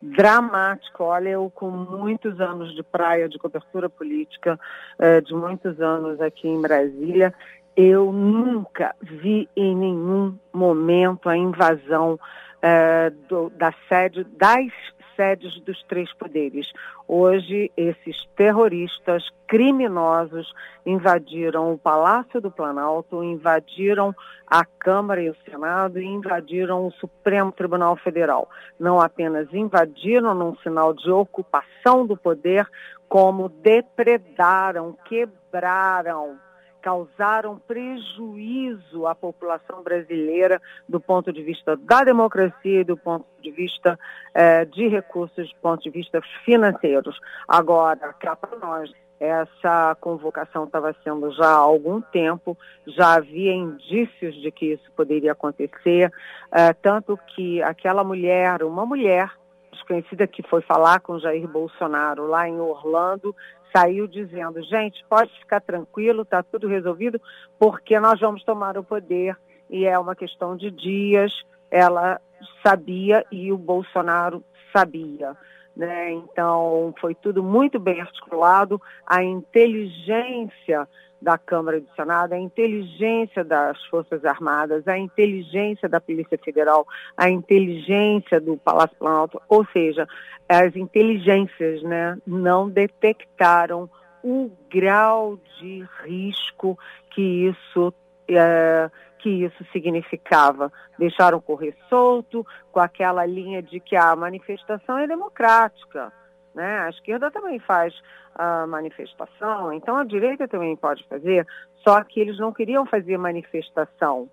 Dramático, 0.00 1.04
olha, 1.04 1.28
eu 1.28 1.52
com 1.54 1.70
muitos 1.70 2.40
anos 2.40 2.74
de 2.74 2.82
praia, 2.82 3.28
de 3.28 3.38
cobertura 3.38 3.90
política, 3.90 4.58
eh, 4.98 5.20
de 5.20 5.34
muitos 5.34 5.78
anos 5.82 6.18
aqui 6.22 6.48
em 6.48 6.62
Brasília, 6.62 7.34
eu 7.76 8.10
nunca 8.10 8.94
vi 9.02 9.46
em 9.54 9.76
nenhum 9.76 10.38
momento 10.54 11.28
a 11.28 11.36
invasão 11.36 12.18
eh, 12.62 13.12
da 13.58 13.74
sede 13.86 14.24
das 14.38 14.72
sedes 15.20 15.60
dos 15.60 15.82
três 15.82 16.10
poderes. 16.14 16.66
Hoje, 17.06 17.70
esses 17.76 18.26
terroristas 18.34 19.22
criminosos 19.46 20.50
invadiram 20.86 21.74
o 21.74 21.78
Palácio 21.78 22.40
do 22.40 22.50
Planalto, 22.50 23.22
invadiram 23.22 24.14
a 24.46 24.64
Câmara 24.64 25.20
e 25.22 25.28
o 25.28 25.36
Senado 25.44 26.00
e 26.00 26.06
invadiram 26.06 26.86
o 26.86 26.92
Supremo 26.92 27.52
Tribunal 27.52 27.96
Federal. 27.96 28.48
Não 28.78 28.98
apenas 28.98 29.52
invadiram 29.52 30.32
num 30.32 30.56
sinal 30.56 30.94
de 30.94 31.10
ocupação 31.10 32.06
do 32.06 32.16
poder, 32.16 32.66
como 33.06 33.50
depredaram, 33.50 34.96
quebraram 35.04 36.38
causaram 36.80 37.58
prejuízo 37.58 39.06
à 39.06 39.14
população 39.14 39.82
brasileira 39.82 40.60
do 40.88 41.00
ponto 41.00 41.32
de 41.32 41.42
vista 41.42 41.76
da 41.76 42.04
democracia 42.04 42.80
e 42.80 42.84
do 42.84 42.96
ponto 42.96 43.26
de 43.40 43.50
vista 43.50 43.98
eh, 44.34 44.64
de 44.64 44.88
recursos, 44.88 45.48
do 45.50 45.56
ponto 45.60 45.82
de 45.82 45.90
vista 45.90 46.20
financeiros. 46.44 47.18
Agora, 47.46 48.12
cá 48.14 48.34
para 48.34 48.58
nós, 48.58 48.90
essa 49.20 49.94
convocação 50.00 50.64
estava 50.64 50.94
sendo 51.04 51.30
já 51.32 51.46
há 51.46 51.56
algum 51.56 52.00
tempo, 52.00 52.56
já 52.86 53.14
havia 53.14 53.52
indícios 53.52 54.34
de 54.40 54.50
que 54.50 54.72
isso 54.72 54.90
poderia 54.96 55.32
acontecer, 55.32 56.10
eh, 56.50 56.72
tanto 56.72 57.18
que 57.34 57.62
aquela 57.62 58.02
mulher, 58.02 58.62
uma 58.62 58.86
mulher 58.86 59.30
desconhecida 59.70 60.26
que 60.26 60.42
foi 60.42 60.62
falar 60.62 61.00
com 61.00 61.18
Jair 61.18 61.46
Bolsonaro 61.46 62.26
lá 62.26 62.48
em 62.48 62.58
Orlando, 62.58 63.34
saiu 63.74 64.06
dizendo: 64.06 64.62
gente, 64.62 65.04
pode 65.08 65.30
ficar 65.38 65.60
tranquilo, 65.60 66.22
está 66.22 66.42
tudo 66.42 66.68
resolvido, 66.68 67.20
porque 67.58 67.98
nós 67.98 68.20
vamos 68.20 68.44
tomar 68.44 68.76
o 68.76 68.84
poder 68.84 69.36
e 69.68 69.86
é 69.86 69.98
uma 69.98 70.14
questão 70.14 70.56
de 70.56 70.70
dias. 70.70 71.32
Ela 71.70 72.20
sabia 72.62 73.24
e 73.30 73.52
o 73.52 73.58
Bolsonaro 73.58 74.42
sabia. 74.72 75.36
Né? 75.76 76.12
Então, 76.12 76.92
foi 77.00 77.14
tudo 77.14 77.42
muito 77.42 77.78
bem 77.78 78.00
articulado. 78.00 78.80
A 79.06 79.22
inteligência 79.22 80.88
da 81.20 81.36
Câmara 81.36 81.76
e 81.76 81.80
do 81.80 81.94
Senado, 81.94 82.32
a 82.32 82.38
inteligência 82.38 83.44
das 83.44 83.82
Forças 83.86 84.24
Armadas, 84.24 84.86
a 84.88 84.98
inteligência 84.98 85.88
da 85.88 86.00
Polícia 86.00 86.38
Federal, 86.38 86.86
a 87.16 87.28
inteligência 87.28 88.40
do 88.40 88.56
Palácio 88.56 88.96
Planalto, 88.96 89.40
ou 89.48 89.66
seja, 89.66 90.08
as 90.48 90.74
inteligências 90.74 91.82
né, 91.82 92.16
não 92.26 92.68
detectaram 92.68 93.88
o 94.22 94.50
grau 94.70 95.38
de 95.58 95.86
risco 96.04 96.78
que 97.10 97.48
isso, 97.48 97.92
é, 98.28 98.90
que 99.18 99.44
isso 99.44 99.64
significava. 99.72 100.72
Deixaram 100.98 101.40
correr 101.40 101.74
solto 101.88 102.46
com 102.72 102.80
aquela 102.80 103.24
linha 103.26 103.62
de 103.62 103.80
que 103.80 103.96
a 103.96 104.14
manifestação 104.16 104.98
é 104.98 105.06
democrática. 105.06 106.12
Né? 106.54 106.80
A 106.80 106.90
esquerda 106.90 107.30
também 107.30 107.58
faz 107.60 107.94
a 108.34 108.66
manifestação, 108.66 109.72
então 109.72 109.96
a 109.96 110.04
direita 110.04 110.48
também 110.48 110.76
pode 110.76 111.06
fazer, 111.08 111.46
só 111.86 112.02
que 112.02 112.20
eles 112.20 112.38
não 112.38 112.52
queriam 112.52 112.86
fazer 112.86 113.16
manifestação. 113.18 114.28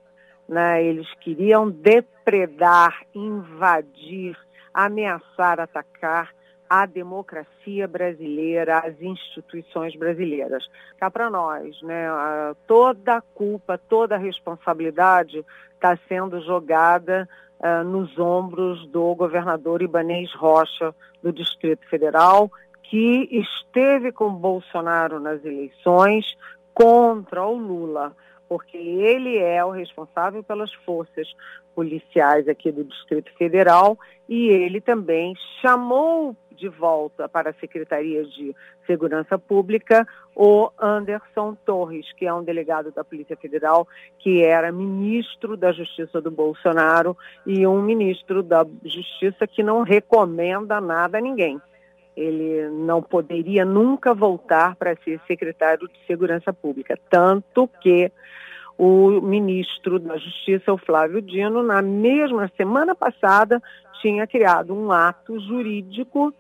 Né? 0.48 0.84
Eles 0.84 1.08
queriam 1.16 1.70
depredar, 1.70 3.02
invadir, 3.14 4.38
ameaçar 4.74 5.60
atacar 5.60 6.32
a 6.70 6.86
democracia 6.86 7.88
brasileira, 7.88 8.80
as 8.80 9.02
instituições 9.02 9.96
brasileiras. 9.96 10.68
Cá 11.00 11.10
para 11.10 11.30
nós, 11.30 11.82
né? 11.82 12.08
Toda 12.68 13.16
a 13.16 13.22
culpa, 13.22 13.78
toda 13.78 14.16
a 14.16 14.20
responsabilidade 14.20 15.46
está 15.74 15.98
sendo 16.08 16.42
jogada 16.42 17.28
uh, 17.60 17.84
nos 17.84 18.18
ombros 18.18 18.88
do 18.88 19.14
governador 19.16 19.82
Ibanês 19.82 20.34
Rocha 20.34 20.94
do 21.22 21.32
Distrito 21.32 21.88
Federal, 21.90 22.52
que 22.84 23.28
esteve 23.32 24.12
com 24.12 24.30
Bolsonaro 24.30 25.20
nas 25.20 25.44
eleições 25.44 26.26
contra 26.74 27.46
o 27.46 27.58
Lula 27.58 28.16
porque 28.48 28.78
ele 28.78 29.38
é 29.38 29.64
o 29.64 29.72
responsável 29.72 30.44
pelas 30.44 30.74
forças 30.86 31.28
policiais 31.76 32.48
aqui 32.48 32.72
do 32.72 32.84
Distrito 32.84 33.32
Federal 33.38 33.98
e 34.28 34.48
ele 34.48 34.82
também 34.82 35.34
chamou 35.62 36.36
de 36.58 36.68
volta 36.68 37.30
para 37.30 37.52
a 37.52 37.54
Secretaria 37.54 38.26
de 38.26 38.56
Segurança 38.86 39.38
Pública 39.38 40.08
o 40.36 40.70
Anderson 40.80 41.56
Torres, 41.66 42.12
que 42.14 42.26
é 42.26 42.34
um 42.34 42.44
delegado 42.44 42.92
da 42.92 43.04
Polícia 43.04 43.36
Federal, 43.36 43.88
que 44.20 44.44
era 44.44 44.72
ministro 44.72 45.58
da 45.58 45.72
Justiça 45.72 46.22
do 46.22 46.30
Bolsonaro 46.30 47.18
e 47.46 47.66
um 47.66 47.82
ministro 47.82 48.44
da 48.44 48.66
Justiça 48.84 49.48
que 49.48 49.64
não 49.64 49.82
recomenda 49.82 50.80
nada 50.80 51.18
a 51.18 51.22
ninguém. 51.22 51.60
Ele 52.16 52.70
não 52.70 53.02
poderia 53.02 53.64
nunca 53.64 54.14
voltar 54.14 54.76
para 54.76 54.96
ser 55.04 55.20
secretário 55.28 55.88
de 55.88 55.98
Segurança 56.06 56.52
Pública, 56.52 56.98
tanto 57.10 57.70
que 57.82 58.12
o 58.78 59.22
ministro 59.22 59.98
da 59.98 60.18
Justiça, 60.18 60.72
o 60.72 60.78
Flávio 60.78 61.22
Dino, 61.22 61.64
na 61.64 61.82
mesma 61.82 62.52
semana 62.56 62.94
passada, 62.94 63.62
tinha 64.02 64.28
criado 64.28 64.74
um 64.74 64.92
ato 64.92 65.40
jurídico 65.40 66.34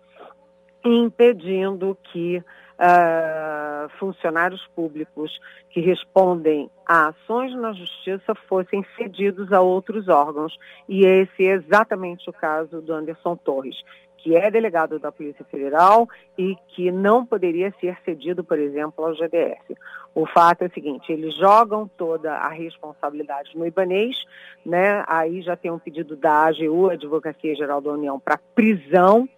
impedindo 0.93 1.97
que 2.11 2.37
uh, 2.77 3.89
funcionários 3.99 4.65
públicos 4.75 5.39
que 5.69 5.81
respondem 5.81 6.69
a 6.85 7.09
ações 7.09 7.53
na 7.55 7.73
justiça 7.73 8.33
fossem 8.47 8.85
cedidos 8.95 9.51
a 9.51 9.61
outros 9.61 10.07
órgãos. 10.07 10.57
E 10.87 11.05
esse 11.05 11.47
é 11.47 11.53
exatamente 11.53 12.29
o 12.29 12.33
caso 12.33 12.81
do 12.81 12.93
Anderson 12.93 13.35
Torres, 13.35 13.75
que 14.17 14.35
é 14.35 14.49
delegado 14.49 14.99
da 14.99 15.11
Polícia 15.11 15.45
Federal 15.45 16.07
e 16.37 16.55
que 16.69 16.91
não 16.91 17.25
poderia 17.25 17.73
ser 17.79 17.97
cedido, 18.03 18.43
por 18.43 18.57
exemplo, 18.57 19.05
ao 19.05 19.13
GDF. 19.13 19.75
O 20.15 20.25
fato 20.25 20.63
é 20.63 20.67
o 20.67 20.73
seguinte, 20.73 21.11
eles 21.11 21.35
jogam 21.35 21.87
toda 21.95 22.33
a 22.33 22.49
responsabilidade 22.49 23.55
no 23.55 23.67
Ibanês, 23.67 24.17
né? 24.65 25.03
aí 25.07 25.41
já 25.43 25.55
tem 25.55 25.69
um 25.69 25.77
pedido 25.77 26.15
da 26.15 26.45
AGU, 26.45 26.89
Advocacia 26.89 27.55
Geral 27.55 27.79
da 27.79 27.91
União, 27.91 28.19
para 28.19 28.39
prisão 28.55 29.29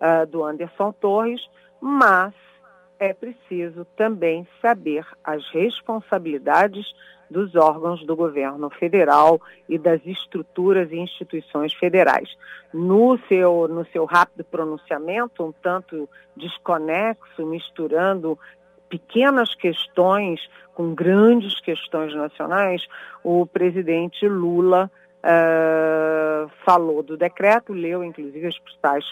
uh, 0.00 0.26
do 0.26 0.44
Anderson 0.44 0.92
Torres, 0.92 1.40
mas 1.80 2.34
é 2.98 3.12
preciso 3.12 3.84
também 3.96 4.46
saber 4.60 5.04
as 5.22 5.46
responsabilidades 5.50 6.86
dos 7.30 7.54
órgãos 7.56 8.04
do 8.06 8.14
governo 8.14 8.70
federal 8.70 9.40
e 9.68 9.78
das 9.78 10.00
estruturas 10.06 10.90
e 10.92 10.96
instituições 10.96 11.72
federais. 11.74 12.28
No 12.72 13.18
seu, 13.28 13.66
no 13.68 13.84
seu 13.86 14.04
rápido 14.04 14.44
pronunciamento, 14.44 15.44
um 15.44 15.52
tanto 15.52 16.08
desconexo, 16.36 17.44
misturando 17.44 18.38
pequenas 18.88 19.54
questões 19.54 20.40
com 20.74 20.94
grandes 20.94 21.60
questões 21.60 22.14
nacionais, 22.14 22.86
o 23.24 23.46
presidente 23.46 24.28
Lula 24.28 24.90
uh, 25.24 26.50
falou 26.64 27.02
do 27.02 27.16
decreto, 27.16 27.72
leu 27.72 28.04
inclusive 28.04 28.46
os 28.46 28.58
principais 28.58 29.04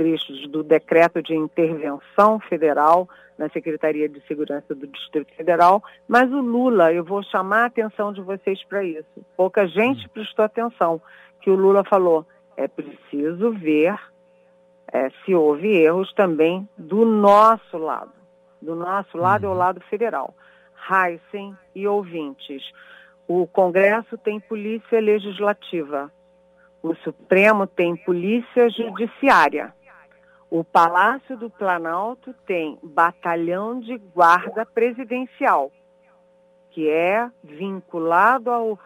trechos 0.00 0.48
do 0.48 0.62
decreto 0.62 1.22
de 1.22 1.36
intervenção 1.36 2.40
federal 2.40 3.06
na 3.36 3.50
Secretaria 3.50 4.08
de 4.08 4.18
Segurança 4.26 4.74
do 4.74 4.86
Distrito 4.86 5.34
Federal, 5.34 5.82
mas 6.08 6.32
o 6.32 6.40
Lula, 6.40 6.90
eu 6.90 7.04
vou 7.04 7.22
chamar 7.22 7.64
a 7.64 7.66
atenção 7.66 8.10
de 8.10 8.22
vocês 8.22 8.64
para 8.64 8.82
isso. 8.82 9.04
Pouca 9.36 9.66
gente 9.66 10.06
hum. 10.06 10.10
prestou 10.14 10.42
atenção 10.42 11.02
que 11.42 11.50
o 11.50 11.54
Lula 11.54 11.84
falou, 11.84 12.24
é 12.56 12.66
preciso 12.66 13.52
ver 13.52 13.94
é, 14.90 15.10
se 15.22 15.34
houve 15.34 15.68
erros 15.68 16.10
também 16.14 16.66
do 16.78 17.04
nosso 17.04 17.76
lado. 17.76 18.12
Do 18.60 18.74
nosso 18.74 19.18
lado 19.18 19.44
é 19.44 19.48
o 19.48 19.52
uhum. 19.52 19.58
lado 19.58 19.80
federal. 19.82 20.34
Heisen 20.90 21.54
e 21.74 21.86
ouvintes. 21.86 22.62
O 23.28 23.46
Congresso 23.46 24.16
tem 24.16 24.40
polícia 24.40 24.98
legislativa. 24.98 26.10
O 26.82 26.94
Supremo 26.96 27.66
tem 27.66 27.96
polícia 27.96 28.70
judiciária. 28.70 29.74
O 30.50 30.64
Palácio 30.64 31.36
do 31.36 31.48
Planalto 31.48 32.34
tem 32.44 32.76
batalhão 32.82 33.78
de 33.78 33.96
guarda 33.96 34.66
presidencial, 34.66 35.70
que 36.70 36.88
é 36.88 37.30
vinculado 37.44 38.50
ao 38.50 38.78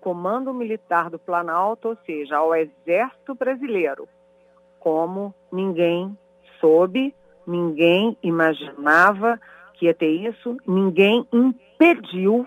Comando 0.00 0.52
Militar 0.52 1.08
do 1.08 1.18
Planalto, 1.18 1.90
ou 1.90 1.96
seja, 2.04 2.38
ao 2.38 2.52
Exército 2.54 3.36
Brasileiro. 3.36 4.08
Como 4.80 5.32
ninguém 5.52 6.18
soube, 6.60 7.14
ninguém 7.46 8.16
imaginava 8.20 9.40
que 9.74 9.86
ia 9.86 9.94
ter 9.94 10.10
isso, 10.10 10.56
ninguém 10.66 11.24
impediu 11.32 12.46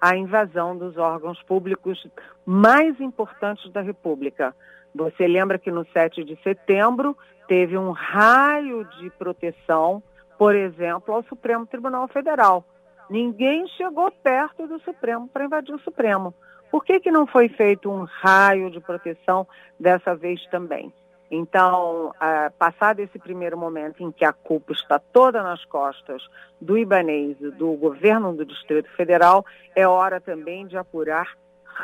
a 0.00 0.16
invasão 0.16 0.76
dos 0.76 0.96
órgãos 0.96 1.40
públicos 1.42 2.04
mais 2.44 2.98
importantes 3.00 3.70
da 3.70 3.80
República. 3.80 4.56
Você 4.94 5.28
lembra 5.28 5.58
que 5.58 5.70
no 5.70 5.86
7 5.92 6.24
de 6.24 6.36
setembro 6.42 7.16
teve 7.46 7.76
um 7.76 7.90
raio 7.90 8.84
de 8.98 9.10
proteção, 9.10 10.02
por 10.38 10.54
exemplo, 10.54 11.14
ao 11.14 11.22
Supremo 11.24 11.66
Tribunal 11.66 12.08
Federal. 12.08 12.64
Ninguém 13.08 13.66
chegou 13.68 14.10
perto 14.10 14.66
do 14.66 14.80
Supremo 14.80 15.28
para 15.28 15.44
invadir 15.44 15.74
o 15.74 15.80
Supremo. 15.80 16.34
Por 16.70 16.84
que, 16.84 16.98
que 17.00 17.10
não 17.10 17.26
foi 17.26 17.48
feito 17.48 17.90
um 17.90 18.04
raio 18.04 18.70
de 18.70 18.80
proteção 18.80 19.46
dessa 19.78 20.14
vez 20.14 20.44
também? 20.50 20.92
Então, 21.30 22.10
uh, 22.10 22.52
passado 22.58 23.00
esse 23.00 23.18
primeiro 23.18 23.58
momento 23.58 24.02
em 24.02 24.12
que 24.12 24.24
a 24.24 24.32
culpa 24.32 24.72
está 24.72 24.98
toda 24.98 25.42
nas 25.42 25.64
costas 25.64 26.22
do 26.60 26.78
Ibanês 26.78 27.36
e 27.40 27.50
do 27.50 27.72
governo 27.72 28.32
do 28.32 28.44
Distrito 28.44 28.88
Federal, 28.90 29.44
é 29.74 29.86
hora 29.86 30.20
também 30.20 30.66
de 30.66 30.76
apurar 30.76 31.36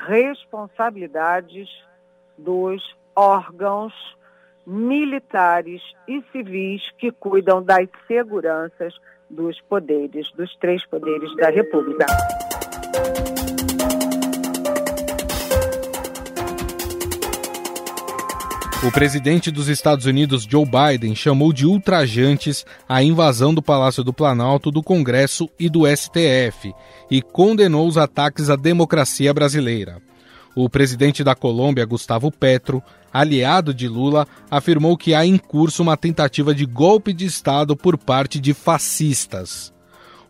responsabilidades 0.07 1.69
dos 2.39 2.83
órgãos 3.15 3.93
militares 4.67 5.83
e 6.07 6.23
civis 6.33 6.83
que 6.99 7.11
cuidam 7.11 7.63
das 7.63 7.89
seguranças 8.07 8.95
dos 9.29 9.61
poderes, 9.63 10.31
dos 10.37 10.55
três 10.57 10.85
poderes 10.87 11.35
da 11.37 11.51
República. 11.51 12.07
O 18.85 18.91
presidente 18.91 19.49
dos 19.49 19.69
Estados 19.69 20.07
Unidos, 20.07 20.43
Joe 20.43 20.67
Biden, 20.67 21.15
chamou 21.15 21.53
de 21.53 21.65
ultrajantes 21.65 22.67
a 22.89 23.01
invasão 23.01 23.55
do 23.55 23.63
Palácio 23.63 24.03
do 24.03 24.13
Planalto, 24.13 24.73
do 24.73 24.83
Congresso 24.83 25.49
e 25.57 25.71
do 25.71 25.87
STF 25.87 26.75
e 27.09 27.23
condenou 27.23 27.87
os 27.87 27.97
ataques 27.97 28.51
à 28.51 28.57
democracia 28.57 29.33
brasileira. 29.33 30.03
O 30.55 30.69
presidente 30.69 31.25
da 31.25 31.35
Colômbia, 31.35 31.85
Gustavo 31.85 32.31
Petro, 32.31 32.83
aliado 33.13 33.73
de 33.73 33.89
Lula, 33.89 34.27
afirmou 34.51 34.97
que 34.97 35.15
há 35.15 35.25
em 35.25 35.39
curso 35.39 35.83
uma 35.83 35.97
tentativa 35.97 36.55
de 36.55 36.67
golpe 36.67 37.13
de 37.13 37.25
Estado 37.25 37.77
por 37.77 37.97
parte 37.97 38.39
de 38.39 38.53
fascistas. 38.53 39.73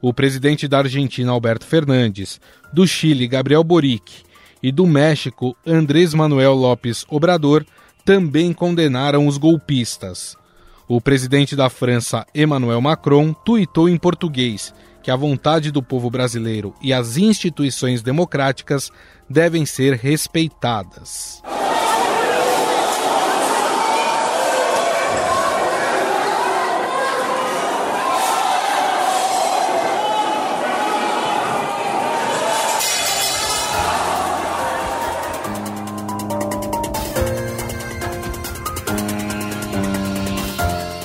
O 0.01 0.13
presidente 0.13 0.69
da 0.69 0.79
Argentina, 0.79 1.33
Alberto 1.33 1.67
Fernandes, 1.67 2.41
do 2.73 2.87
Chile, 2.87 3.27
Gabriel 3.27 3.65
Boric, 3.65 4.23
e 4.63 4.71
do 4.71 4.87
México, 4.87 5.57
Andrés 5.67 6.15
Manuel 6.15 6.55
López 6.55 7.05
Obrador, 7.09 7.67
também 8.05 8.53
condenaram 8.53 9.27
os 9.27 9.37
golpistas. 9.37 10.37
O 10.89 11.01
presidente 11.01 11.57
da 11.57 11.69
França, 11.69 12.27
Emmanuel 12.35 12.81
Macron, 12.81 13.33
tuitou 13.33 13.89
em 13.89 13.97
português 13.97 14.73
que 15.03 15.11
a 15.11 15.17
vontade 15.17 15.73
do 15.73 15.83
povo 15.83 16.09
brasileiro 16.09 16.75
e 16.81 16.93
as 16.93 17.17
instituições 17.17 18.03
democráticas 18.03 18.91
devem 19.33 19.67
ser 19.67 19.95
respeitadas. 19.95 21.43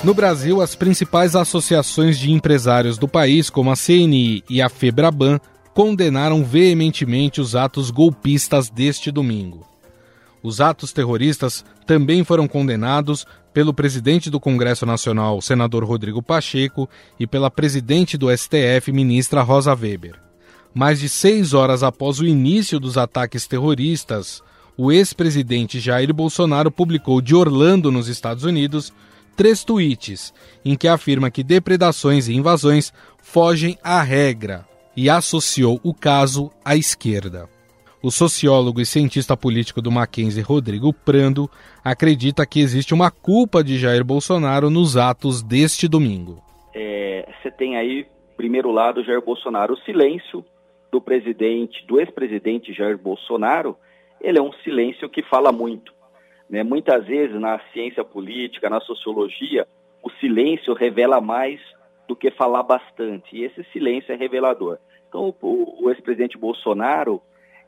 No 0.04 0.14
Brasil, 0.14 0.62
as 0.62 0.74
principais 0.74 1.36
associações 1.36 2.18
de 2.18 2.32
empresários 2.32 2.96
do 2.96 3.06
país, 3.06 3.50
como 3.50 3.70
a 3.70 3.76
CNI 3.76 4.42
e 4.48 4.62
a 4.62 4.68
Febraban, 4.70 5.38
condenaram 5.78 6.42
veementemente 6.42 7.40
os 7.40 7.54
atos 7.54 7.92
golpistas 7.92 8.68
deste 8.68 9.12
domingo. 9.12 9.64
Os 10.42 10.60
atos 10.60 10.92
terroristas 10.92 11.64
também 11.86 12.24
foram 12.24 12.48
condenados 12.48 13.24
pelo 13.54 13.72
presidente 13.72 14.28
do 14.28 14.40
Congresso 14.40 14.84
Nacional, 14.84 15.40
senador 15.40 15.84
Rodrigo 15.84 16.20
Pacheco, 16.20 16.90
e 17.16 17.28
pela 17.28 17.48
presidente 17.48 18.18
do 18.18 18.26
STF, 18.36 18.90
ministra 18.90 19.40
Rosa 19.40 19.72
Weber. 19.72 20.16
Mais 20.74 20.98
de 20.98 21.08
seis 21.08 21.54
horas 21.54 21.84
após 21.84 22.18
o 22.18 22.26
início 22.26 22.80
dos 22.80 22.98
ataques 22.98 23.46
terroristas, 23.46 24.42
o 24.76 24.90
ex-presidente 24.90 25.78
Jair 25.78 26.12
Bolsonaro 26.12 26.72
publicou 26.72 27.20
de 27.20 27.36
Orlando, 27.36 27.92
nos 27.92 28.08
Estados 28.08 28.42
Unidos, 28.42 28.92
três 29.36 29.62
tweets 29.62 30.34
em 30.64 30.74
que 30.74 30.88
afirma 30.88 31.30
que 31.30 31.44
depredações 31.44 32.26
e 32.26 32.34
invasões 32.34 32.92
fogem 33.22 33.78
à 33.80 34.02
regra 34.02 34.66
e 34.98 35.08
associou 35.08 35.78
o 35.84 35.94
caso 35.94 36.50
à 36.64 36.74
esquerda. 36.74 37.48
O 38.02 38.10
sociólogo 38.10 38.80
e 38.80 38.84
cientista 38.84 39.36
político 39.36 39.80
do 39.80 39.92
Mackenzie, 39.92 40.42
Rodrigo 40.42 40.92
Prando, 40.92 41.48
acredita 41.84 42.44
que 42.44 42.58
existe 42.58 42.92
uma 42.92 43.08
culpa 43.08 43.62
de 43.62 43.78
Jair 43.78 44.04
Bolsonaro 44.04 44.70
nos 44.70 44.96
atos 44.96 45.40
deste 45.40 45.86
domingo. 45.86 46.42
É, 46.74 47.28
você 47.40 47.48
tem 47.48 47.76
aí, 47.76 48.08
primeiro 48.36 48.72
lado, 48.72 49.04
Jair 49.04 49.22
Bolsonaro. 49.24 49.74
O 49.74 49.78
silêncio 49.82 50.44
do 50.90 51.00
presidente, 51.00 51.86
do 51.86 52.00
ex-presidente 52.00 52.72
Jair 52.72 52.98
Bolsonaro, 52.98 53.76
ele 54.20 54.38
é 54.38 54.42
um 54.42 54.52
silêncio 54.64 55.08
que 55.08 55.22
fala 55.22 55.52
muito. 55.52 55.92
Né? 56.50 56.64
Muitas 56.64 57.06
vezes, 57.06 57.40
na 57.40 57.60
ciência 57.72 58.02
política, 58.02 58.68
na 58.68 58.80
sociologia, 58.80 59.64
o 60.02 60.10
silêncio 60.18 60.74
revela 60.74 61.20
mais 61.20 61.60
do 62.08 62.16
que 62.16 62.32
falar 62.32 62.64
bastante. 62.64 63.36
E 63.36 63.44
esse 63.44 63.62
silêncio 63.72 64.12
é 64.12 64.16
revelador. 64.16 64.78
Então, 65.08 65.34
o, 65.40 65.84
o 65.84 65.90
ex-presidente 65.90 66.36
Bolsonaro, 66.36 67.20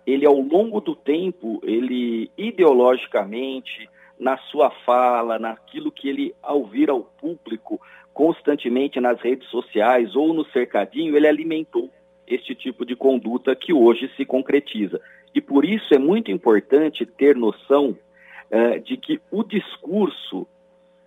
ele 0.06 0.26
ao 0.26 0.38
longo 0.38 0.80
do 0.80 0.94
tempo, 0.94 1.60
ele 1.62 2.30
ideologicamente, 2.36 3.88
na 4.18 4.36
sua 4.36 4.70
fala, 4.84 5.38
naquilo 5.38 5.90
que 5.90 6.08
ele, 6.08 6.34
ao 6.42 6.64
vir 6.64 6.90
ao 6.90 7.00
público, 7.00 7.80
constantemente 8.12 9.00
nas 9.00 9.20
redes 9.20 9.48
sociais 9.48 10.14
ou 10.14 10.34
no 10.34 10.44
cercadinho, 10.46 11.16
ele 11.16 11.26
alimentou 11.26 11.90
este 12.26 12.54
tipo 12.54 12.84
de 12.84 12.94
conduta 12.94 13.56
que 13.56 13.72
hoje 13.72 14.10
se 14.16 14.24
concretiza. 14.24 15.00
E 15.34 15.40
por 15.40 15.64
isso 15.64 15.94
é 15.94 15.98
muito 15.98 16.30
importante 16.30 17.06
ter 17.06 17.34
noção 17.34 17.96
uh, 18.50 18.80
de 18.80 18.96
que 18.96 19.20
o 19.30 19.42
discurso, 19.42 20.46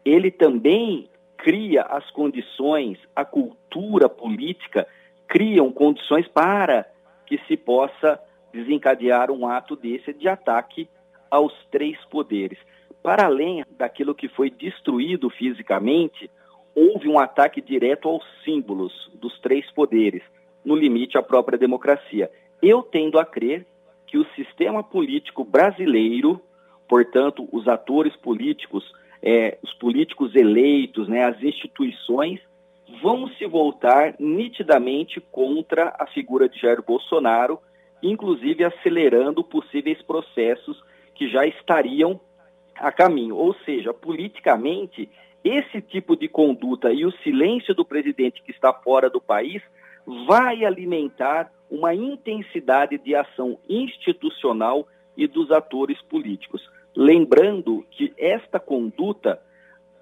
ele 0.04 0.32
também 0.32 1.08
cria 1.38 1.84
as 1.84 2.10
condições, 2.12 2.98
a 3.16 3.24
cultura 3.24 4.08
política 4.10 4.88
criam 5.34 5.72
condições 5.72 6.28
para 6.28 6.86
que 7.26 7.40
se 7.48 7.58
possa 7.58 8.20
desencadear 8.54 9.32
um 9.32 9.48
ato 9.48 9.76
desse 9.76 10.14
de 10.14 10.28
ataque 10.28 10.88
aos 11.28 11.52
três 11.72 11.98
poderes. 12.06 12.60
Para 13.02 13.26
além 13.26 13.66
daquilo 13.76 14.14
que 14.14 14.28
foi 14.28 14.52
destruído 14.52 15.32
fisicamente, 15.32 16.30
houve 16.76 17.08
um 17.10 17.18
ataque 17.18 17.62
direto 17.62 18.08
aos 18.08 18.24
símbolos 18.46 18.94
dos 19.16 19.40
três 19.40 19.70
poderes, 19.72 20.22
no 20.64 20.76
limite 20.76 21.18
à 21.18 21.24
própria 21.24 21.58
democracia. 21.58 22.30
Eu 22.62 22.84
tendo 22.84 23.18
a 23.18 23.26
crer 23.26 23.66
que 24.06 24.20
o 24.20 24.26
sistema 24.36 24.84
político 24.84 25.44
brasileiro, 25.44 26.40
portanto, 26.88 27.50
os 27.52 27.68
atores 27.68 28.16
políticos, 28.18 28.84
é, 29.20 29.58
os 29.64 29.74
políticos 29.74 30.36
eleitos, 30.36 31.08
né, 31.08 31.24
as 31.24 31.42
instituições, 31.42 32.40
vão 33.02 33.28
se 33.30 33.46
voltar 33.46 34.16
nitidamente 34.20 35.22
contra 35.32 35.94
a 35.98 36.06
figura 36.08 36.50
de 36.50 36.60
Jair 36.60 36.82
Bolsonaro, 36.82 37.60
inclusive 38.02 38.64
acelerando 38.64 39.44
possíveis 39.44 40.02
processos 40.02 40.82
que 41.16 41.30
já 41.30 41.46
estariam 41.46 42.20
a 42.76 42.92
caminho. 42.92 43.36
Ou 43.36 43.54
seja, 43.66 43.94
politicamente, 43.94 45.10
esse 45.44 45.82
tipo 45.82 46.16
de 46.16 46.28
conduta 46.28 46.92
e 46.92 47.06
o 47.06 47.12
silêncio 47.24 47.74
do 47.74 47.86
presidente 47.86 48.42
que 48.42 48.52
está 48.52 48.74
fora 48.74 49.10
do 49.10 49.22
país 49.22 49.62
vai 50.28 50.66
alimentar 50.66 51.52
uma 51.70 51.94
intensidade 51.94 52.98
de 52.98 53.16
ação 53.16 53.58
institucional 53.70 54.88
e 55.16 55.28
dos 55.28 55.52
atores 55.52 56.02
políticos. 56.04 56.62
Lembrando 56.96 57.86
que 57.92 58.14
esta 58.18 58.60
conduta 58.60 59.42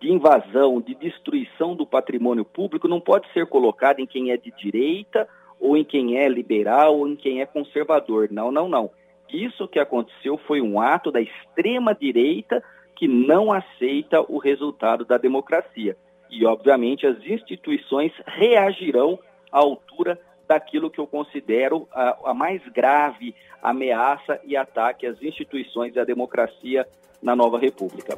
de 0.01 0.11
invasão, 0.11 0.81
de 0.81 0.95
destruição 0.95 1.75
do 1.75 1.85
patrimônio 1.85 2.43
público 2.43 2.87
não 2.87 2.99
pode 2.99 3.31
ser 3.31 3.45
colocada 3.45 4.01
em 4.01 4.07
quem 4.07 4.31
é 4.31 4.37
de 4.37 4.51
direita 4.51 5.29
ou 5.59 5.77
em 5.77 5.83
quem 5.83 6.17
é 6.17 6.27
liberal 6.27 6.97
ou 6.97 7.07
em 7.07 7.15
quem 7.15 7.39
é 7.39 7.45
conservador. 7.45 8.27
Não, 8.31 8.51
não, 8.51 8.67
não. 8.67 8.89
Isso 9.29 9.67
que 9.67 9.79
aconteceu 9.79 10.39
foi 10.39 10.59
um 10.59 10.81
ato 10.81 11.11
da 11.11 11.21
extrema 11.21 11.93
direita 11.93 12.63
que 12.95 13.07
não 13.07 13.53
aceita 13.53 14.21
o 14.27 14.39
resultado 14.39 15.05
da 15.05 15.17
democracia. 15.17 15.95
E, 16.31 16.45
obviamente, 16.45 17.05
as 17.05 17.23
instituições 17.23 18.11
reagirão 18.25 19.19
à 19.51 19.59
altura 19.59 20.19
daquilo 20.47 20.89
que 20.89 20.99
eu 20.99 21.05
considero 21.05 21.87
a, 21.93 22.31
a 22.31 22.33
mais 22.33 22.61
grave 22.69 23.35
ameaça 23.61 24.41
e 24.43 24.57
ataque 24.57 25.05
às 25.05 25.21
instituições 25.21 25.95
e 25.95 25.99
à 25.99 26.03
democracia 26.03 26.87
na 27.21 27.35
nova 27.35 27.59
República. 27.59 28.17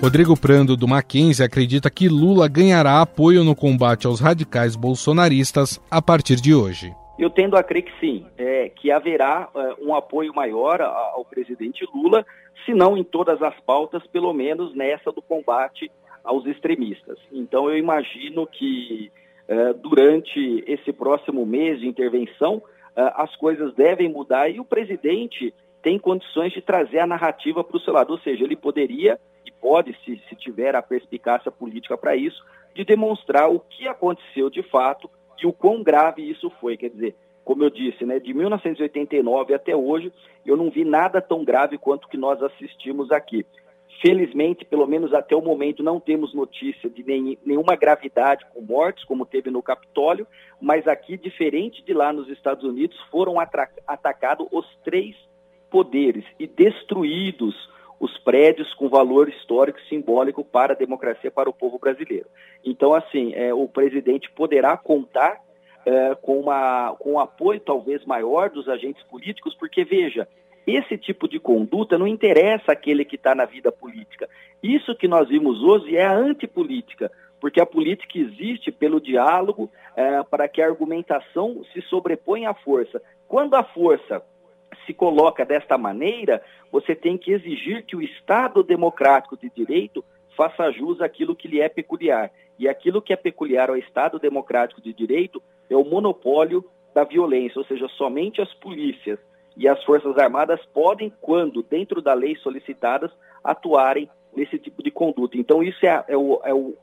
Rodrigo 0.00 0.38
Prando, 0.38 0.76
do 0.76 0.86
Mackenzie, 0.86 1.44
acredita 1.44 1.90
que 1.90 2.08
Lula 2.08 2.46
ganhará 2.46 3.02
apoio 3.02 3.42
no 3.42 3.54
combate 3.54 4.06
aos 4.06 4.20
radicais 4.20 4.76
bolsonaristas 4.76 5.80
a 5.90 6.00
partir 6.00 6.36
de 6.36 6.54
hoje. 6.54 6.92
Eu 7.18 7.28
tendo 7.28 7.56
a 7.56 7.64
crer 7.64 7.82
que 7.82 7.92
sim, 7.98 8.24
é, 8.38 8.68
que 8.68 8.92
haverá 8.92 9.48
é, 9.52 9.74
um 9.84 9.92
apoio 9.92 10.32
maior 10.32 10.80
ao 10.80 11.24
presidente 11.24 11.84
Lula, 11.92 12.24
se 12.64 12.72
não 12.72 12.96
em 12.96 13.02
todas 13.02 13.42
as 13.42 13.58
pautas, 13.66 14.06
pelo 14.06 14.32
menos 14.32 14.72
nessa 14.72 15.10
do 15.10 15.20
combate 15.20 15.90
aos 16.22 16.46
extremistas. 16.46 17.18
Então 17.32 17.68
eu 17.68 17.76
imagino 17.76 18.46
que 18.46 19.10
é, 19.48 19.72
durante 19.72 20.62
esse 20.68 20.92
próximo 20.92 21.44
mês 21.44 21.80
de 21.80 21.88
intervenção, 21.88 22.62
é, 22.94 23.12
as 23.16 23.34
coisas 23.34 23.74
devem 23.74 24.08
mudar 24.08 24.48
e 24.48 24.60
o 24.60 24.64
presidente 24.64 25.52
tem 25.82 25.98
condições 25.98 26.52
de 26.52 26.62
trazer 26.62 27.00
a 27.00 27.06
narrativa 27.06 27.64
para 27.64 27.76
o 27.76 27.80
seu 27.80 27.92
lado, 27.92 28.12
ou 28.12 28.18
seja, 28.20 28.44
ele 28.44 28.56
poderia 28.56 29.18
pode, 29.60 29.96
se, 30.04 30.20
se 30.28 30.36
tiver 30.36 30.74
a 30.74 30.82
perspicácia 30.82 31.50
política 31.50 31.96
para 31.96 32.16
isso, 32.16 32.44
de 32.74 32.84
demonstrar 32.84 33.50
o 33.50 33.60
que 33.60 33.88
aconteceu 33.88 34.48
de 34.48 34.62
fato 34.62 35.10
e 35.42 35.46
o 35.46 35.52
quão 35.52 35.82
grave 35.82 36.28
isso 36.28 36.50
foi. 36.60 36.76
Quer 36.76 36.90
dizer, 36.90 37.14
como 37.44 37.64
eu 37.64 37.70
disse, 37.70 38.04
né, 38.04 38.18
de 38.18 38.34
1989 38.34 39.54
até 39.54 39.74
hoje, 39.74 40.12
eu 40.44 40.56
não 40.56 40.70
vi 40.70 40.84
nada 40.84 41.20
tão 41.20 41.44
grave 41.44 41.78
quanto 41.78 42.04
o 42.04 42.08
que 42.08 42.16
nós 42.16 42.42
assistimos 42.42 43.10
aqui. 43.10 43.46
Felizmente, 44.02 44.64
pelo 44.64 44.86
menos 44.86 45.12
até 45.12 45.34
o 45.34 45.42
momento, 45.42 45.82
não 45.82 45.98
temos 45.98 46.32
notícia 46.34 46.88
de 46.88 47.02
nem, 47.02 47.38
nenhuma 47.44 47.74
gravidade 47.74 48.44
com 48.52 48.60
mortes, 48.60 49.02
como 49.04 49.26
teve 49.26 49.50
no 49.50 49.62
Capitólio, 49.62 50.26
mas 50.60 50.86
aqui, 50.86 51.16
diferente 51.16 51.82
de 51.82 51.92
lá 51.92 52.12
nos 52.12 52.28
Estados 52.28 52.64
Unidos, 52.64 52.96
foram 53.10 53.36
atacados 53.40 54.46
os 54.52 54.66
três 54.84 55.16
poderes 55.70 56.24
e 56.38 56.46
destruídos 56.46 57.56
os 58.00 58.16
prédios 58.18 58.72
com 58.74 58.88
valor 58.88 59.28
histórico 59.28 59.78
e 59.78 59.88
simbólico 59.88 60.44
para 60.44 60.72
a 60.72 60.76
democracia, 60.76 61.30
para 61.30 61.50
o 61.50 61.52
povo 61.52 61.78
brasileiro. 61.78 62.26
Então, 62.64 62.94
assim, 62.94 63.32
é, 63.34 63.52
o 63.52 63.66
presidente 63.66 64.30
poderá 64.30 64.76
contar 64.76 65.40
é, 65.84 66.14
com, 66.16 66.38
uma, 66.40 66.94
com 66.98 67.12
um 67.12 67.18
apoio 67.18 67.60
talvez 67.60 68.04
maior 68.04 68.50
dos 68.50 68.68
agentes 68.68 69.02
políticos, 69.04 69.54
porque, 69.54 69.84
veja, 69.84 70.28
esse 70.66 70.98
tipo 70.98 71.26
de 71.26 71.40
conduta 71.40 71.96
não 71.96 72.06
interessa 72.06 72.72
aquele 72.72 73.04
que 73.04 73.16
está 73.16 73.34
na 73.34 73.46
vida 73.46 73.72
política. 73.72 74.28
Isso 74.62 74.94
que 74.94 75.08
nós 75.08 75.28
vimos 75.28 75.62
hoje 75.62 75.96
é 75.96 76.04
a 76.04 76.14
antipolítica, 76.14 77.10
porque 77.40 77.60
a 77.60 77.66
política 77.66 78.18
existe 78.18 78.70
pelo 78.70 79.00
diálogo, 79.00 79.70
é, 79.96 80.22
para 80.22 80.46
que 80.48 80.60
a 80.60 80.66
argumentação 80.66 81.64
se 81.72 81.80
sobreponha 81.82 82.50
à 82.50 82.54
força. 82.54 83.00
Quando 83.26 83.54
a 83.54 83.64
força 83.64 84.22
se 84.86 84.94
coloca 84.94 85.44
desta 85.44 85.76
maneira, 85.76 86.42
você 86.70 86.94
tem 86.94 87.16
que 87.16 87.32
exigir 87.32 87.84
que 87.84 87.96
o 87.96 88.02
Estado 88.02 88.62
democrático 88.62 89.36
de 89.36 89.50
direito 89.50 90.04
faça 90.36 90.70
jus 90.70 91.00
àquilo 91.00 91.34
que 91.34 91.48
lhe 91.48 91.60
é 91.60 91.68
peculiar. 91.68 92.30
E 92.58 92.68
aquilo 92.68 93.02
que 93.02 93.12
é 93.12 93.16
peculiar 93.16 93.70
ao 93.70 93.76
Estado 93.76 94.18
democrático 94.18 94.80
de 94.80 94.92
direito 94.92 95.42
é 95.68 95.76
o 95.76 95.84
monopólio 95.84 96.64
da 96.94 97.04
violência, 97.04 97.58
ou 97.58 97.64
seja, 97.64 97.86
somente 97.88 98.40
as 98.40 98.52
polícias 98.54 99.18
e 99.56 99.68
as 99.68 99.82
Forças 99.84 100.16
Armadas 100.16 100.64
podem, 100.72 101.12
quando 101.20 101.62
dentro 101.62 102.00
da 102.00 102.14
lei 102.14 102.36
solicitadas, 102.36 103.10
atuarem 103.42 104.08
nesse 104.34 104.58
tipo 104.58 104.82
de 104.82 104.90
conduta. 104.90 105.36
Então, 105.36 105.62
isso 105.62 105.84
é, 105.84 106.04
é, 106.08 106.16
o, 106.16 106.40
é 106.44 106.54
o, 106.54 106.74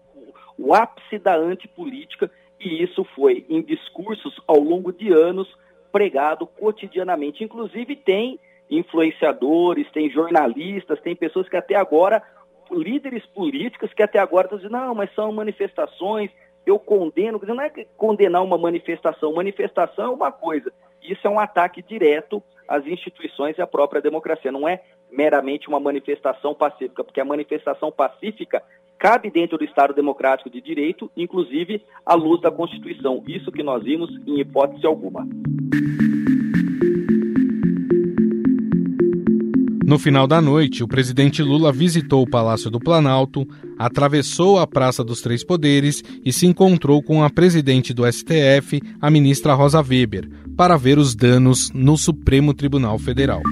o 0.57 0.73
ápice 0.73 1.17
da 1.17 1.35
antipolítica, 1.35 2.29
e 2.59 2.83
isso 2.83 3.05
foi 3.15 3.45
em 3.49 3.61
discursos 3.61 4.39
ao 4.45 4.59
longo 4.59 4.91
de 4.91 5.11
anos 5.11 5.47
pregado 5.95 6.45
cotidianamente. 6.45 7.41
Inclusive, 7.41 7.95
tem 7.95 8.37
influenciadores, 8.69 9.89
tem 9.93 10.09
jornalistas, 10.09 10.99
tem 10.99 11.15
pessoas 11.15 11.47
que 11.47 11.55
até 11.55 11.75
agora, 11.75 12.21
líderes 12.69 13.25
políticos 13.27 13.93
que 13.93 14.03
até 14.03 14.19
agora 14.19 14.45
estão 14.45 14.57
dizendo, 14.57 14.73
não, 14.73 14.93
mas 14.93 15.09
são 15.15 15.31
manifestações, 15.31 16.29
eu 16.65 16.77
condeno. 16.77 17.39
Não 17.47 17.61
é 17.61 17.69
condenar 17.95 18.43
uma 18.43 18.57
manifestação, 18.57 19.33
manifestação 19.33 20.07
é 20.07 20.09
uma 20.09 20.33
coisa. 20.33 20.69
Isso 21.01 21.25
é 21.25 21.29
um 21.29 21.39
ataque 21.39 21.81
direto 21.81 22.43
às 22.67 22.85
instituições 22.85 23.57
e 23.57 23.61
à 23.61 23.67
própria 23.67 24.01
democracia. 24.01 24.51
Não 24.51 24.67
é 24.67 24.81
meramente 25.09 25.69
uma 25.69 25.79
manifestação 25.79 26.53
pacífica, 26.53 27.05
porque 27.05 27.21
a 27.21 27.25
manifestação 27.25 27.89
pacífica 27.89 28.61
cabe 29.05 29.29
dentro 29.29 29.55
do 29.55 29.63
Estado 29.63 29.93
Democrático 29.93 30.49
de 30.49 30.59
Direito, 30.59 31.11
inclusive 31.15 31.79
à 32.03 32.15
luz 32.15 32.41
da 32.41 32.49
Constituição. 32.49 33.23
Isso 33.27 33.51
que 33.51 33.61
nós 33.61 33.83
vimos 33.83 34.09
em 34.25 34.39
hipótese 34.39 34.83
alguma. 34.83 35.27
No 39.85 39.99
final 39.99 40.25
da 40.25 40.41
noite, 40.41 40.83
o 40.83 40.87
presidente 40.87 41.43
Lula 41.43 41.71
visitou 41.71 42.23
o 42.23 42.27
Palácio 42.27 42.71
do 42.71 42.79
Planalto, 42.79 43.47
atravessou 43.77 44.57
a 44.57 44.65
Praça 44.65 45.03
dos 45.03 45.21
Três 45.21 45.43
Poderes 45.43 46.01
e 46.25 46.33
se 46.33 46.47
encontrou 46.47 47.03
com 47.03 47.23
a 47.23 47.29
presidente 47.29 47.93
do 47.93 48.11
STF, 48.11 48.81
a 48.99 49.11
ministra 49.11 49.53
Rosa 49.53 49.83
Weber, 49.83 50.27
para 50.57 50.77
ver 50.77 50.97
os 50.97 51.13
danos 51.13 51.69
no 51.75 51.95
Supremo 51.95 52.55
Tribunal 52.55 52.97
Federal. 52.97 53.43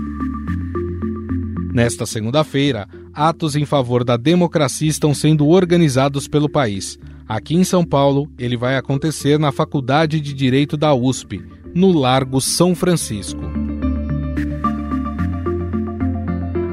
Nesta 1.72 2.08
segunda-feira, 2.08 2.88
atos 3.14 3.56
em 3.56 3.66
favor 3.66 4.04
da 4.04 4.18
democracia 4.18 4.90
estão 4.90 5.14
sendo 5.14 5.48
organizados 5.48 6.28
pelo 6.28 6.50
país. 6.50 6.98
Aqui 7.28 7.56
em 7.56 7.64
São 7.64 7.86
Paulo, 7.86 8.30
ele 8.38 8.58
vai 8.58 8.76
acontecer 8.76 9.40
na 9.40 9.52
Faculdade 9.52 10.20
de 10.20 10.34
Direito 10.34 10.76
da 10.76 10.94
USP, 10.94 11.42
no 11.74 11.92
Largo 11.92 12.42
São 12.42 12.76
Francisco. 12.76 13.42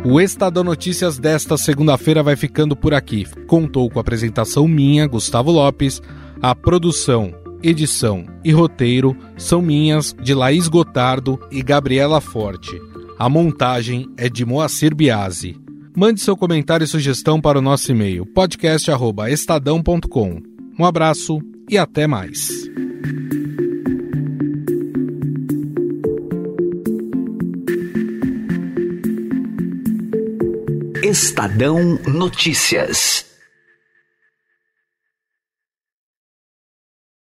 O 0.05 0.21
Estadão 0.21 0.65
Notícias 0.65 1.19
desta 1.19 1.57
segunda-feira 1.57 2.23
vai 2.23 2.35
ficando 2.35 2.75
por 2.75 2.95
aqui. 2.95 3.27
Contou 3.47 3.89
com 3.89 3.99
a 3.99 4.03
apresentação 4.03 4.67
minha, 4.67 5.07
Gustavo 5.07 5.53
Lopes, 5.53 6.03
a 6.43 6.55
produção, 6.55 7.35
edição 7.63 8.25
e 8.43 8.51
roteiro 8.51 9.17
são 9.37 9.61
minhas, 9.61 10.15
de 10.21 10.35
Laís 10.35 10.69
Gotardo 10.69 11.39
e 11.51 11.63
Gabriela 11.63 12.21
Forte. 12.21 12.81
A 13.19 13.29
montagem 13.29 14.09
é 14.17 14.29
de 14.29 14.45
Moacir 14.45 14.95
Biasi. 14.95 15.57
Mande 15.97 16.21
seu 16.21 16.37
comentário 16.37 16.85
e 16.85 16.89
sugestão 16.89 17.41
para 17.41 17.59
o 17.59 17.63
nosso 17.63 17.91
e-mail 17.91 18.25
podcast@estadão.com. 18.27 20.41
Um 20.79 20.85
abraço 20.85 21.41
e 21.69 21.77
até 21.77 22.07
mais. 22.07 22.49
Estadão 31.03 31.99
Notícias. 32.07 33.30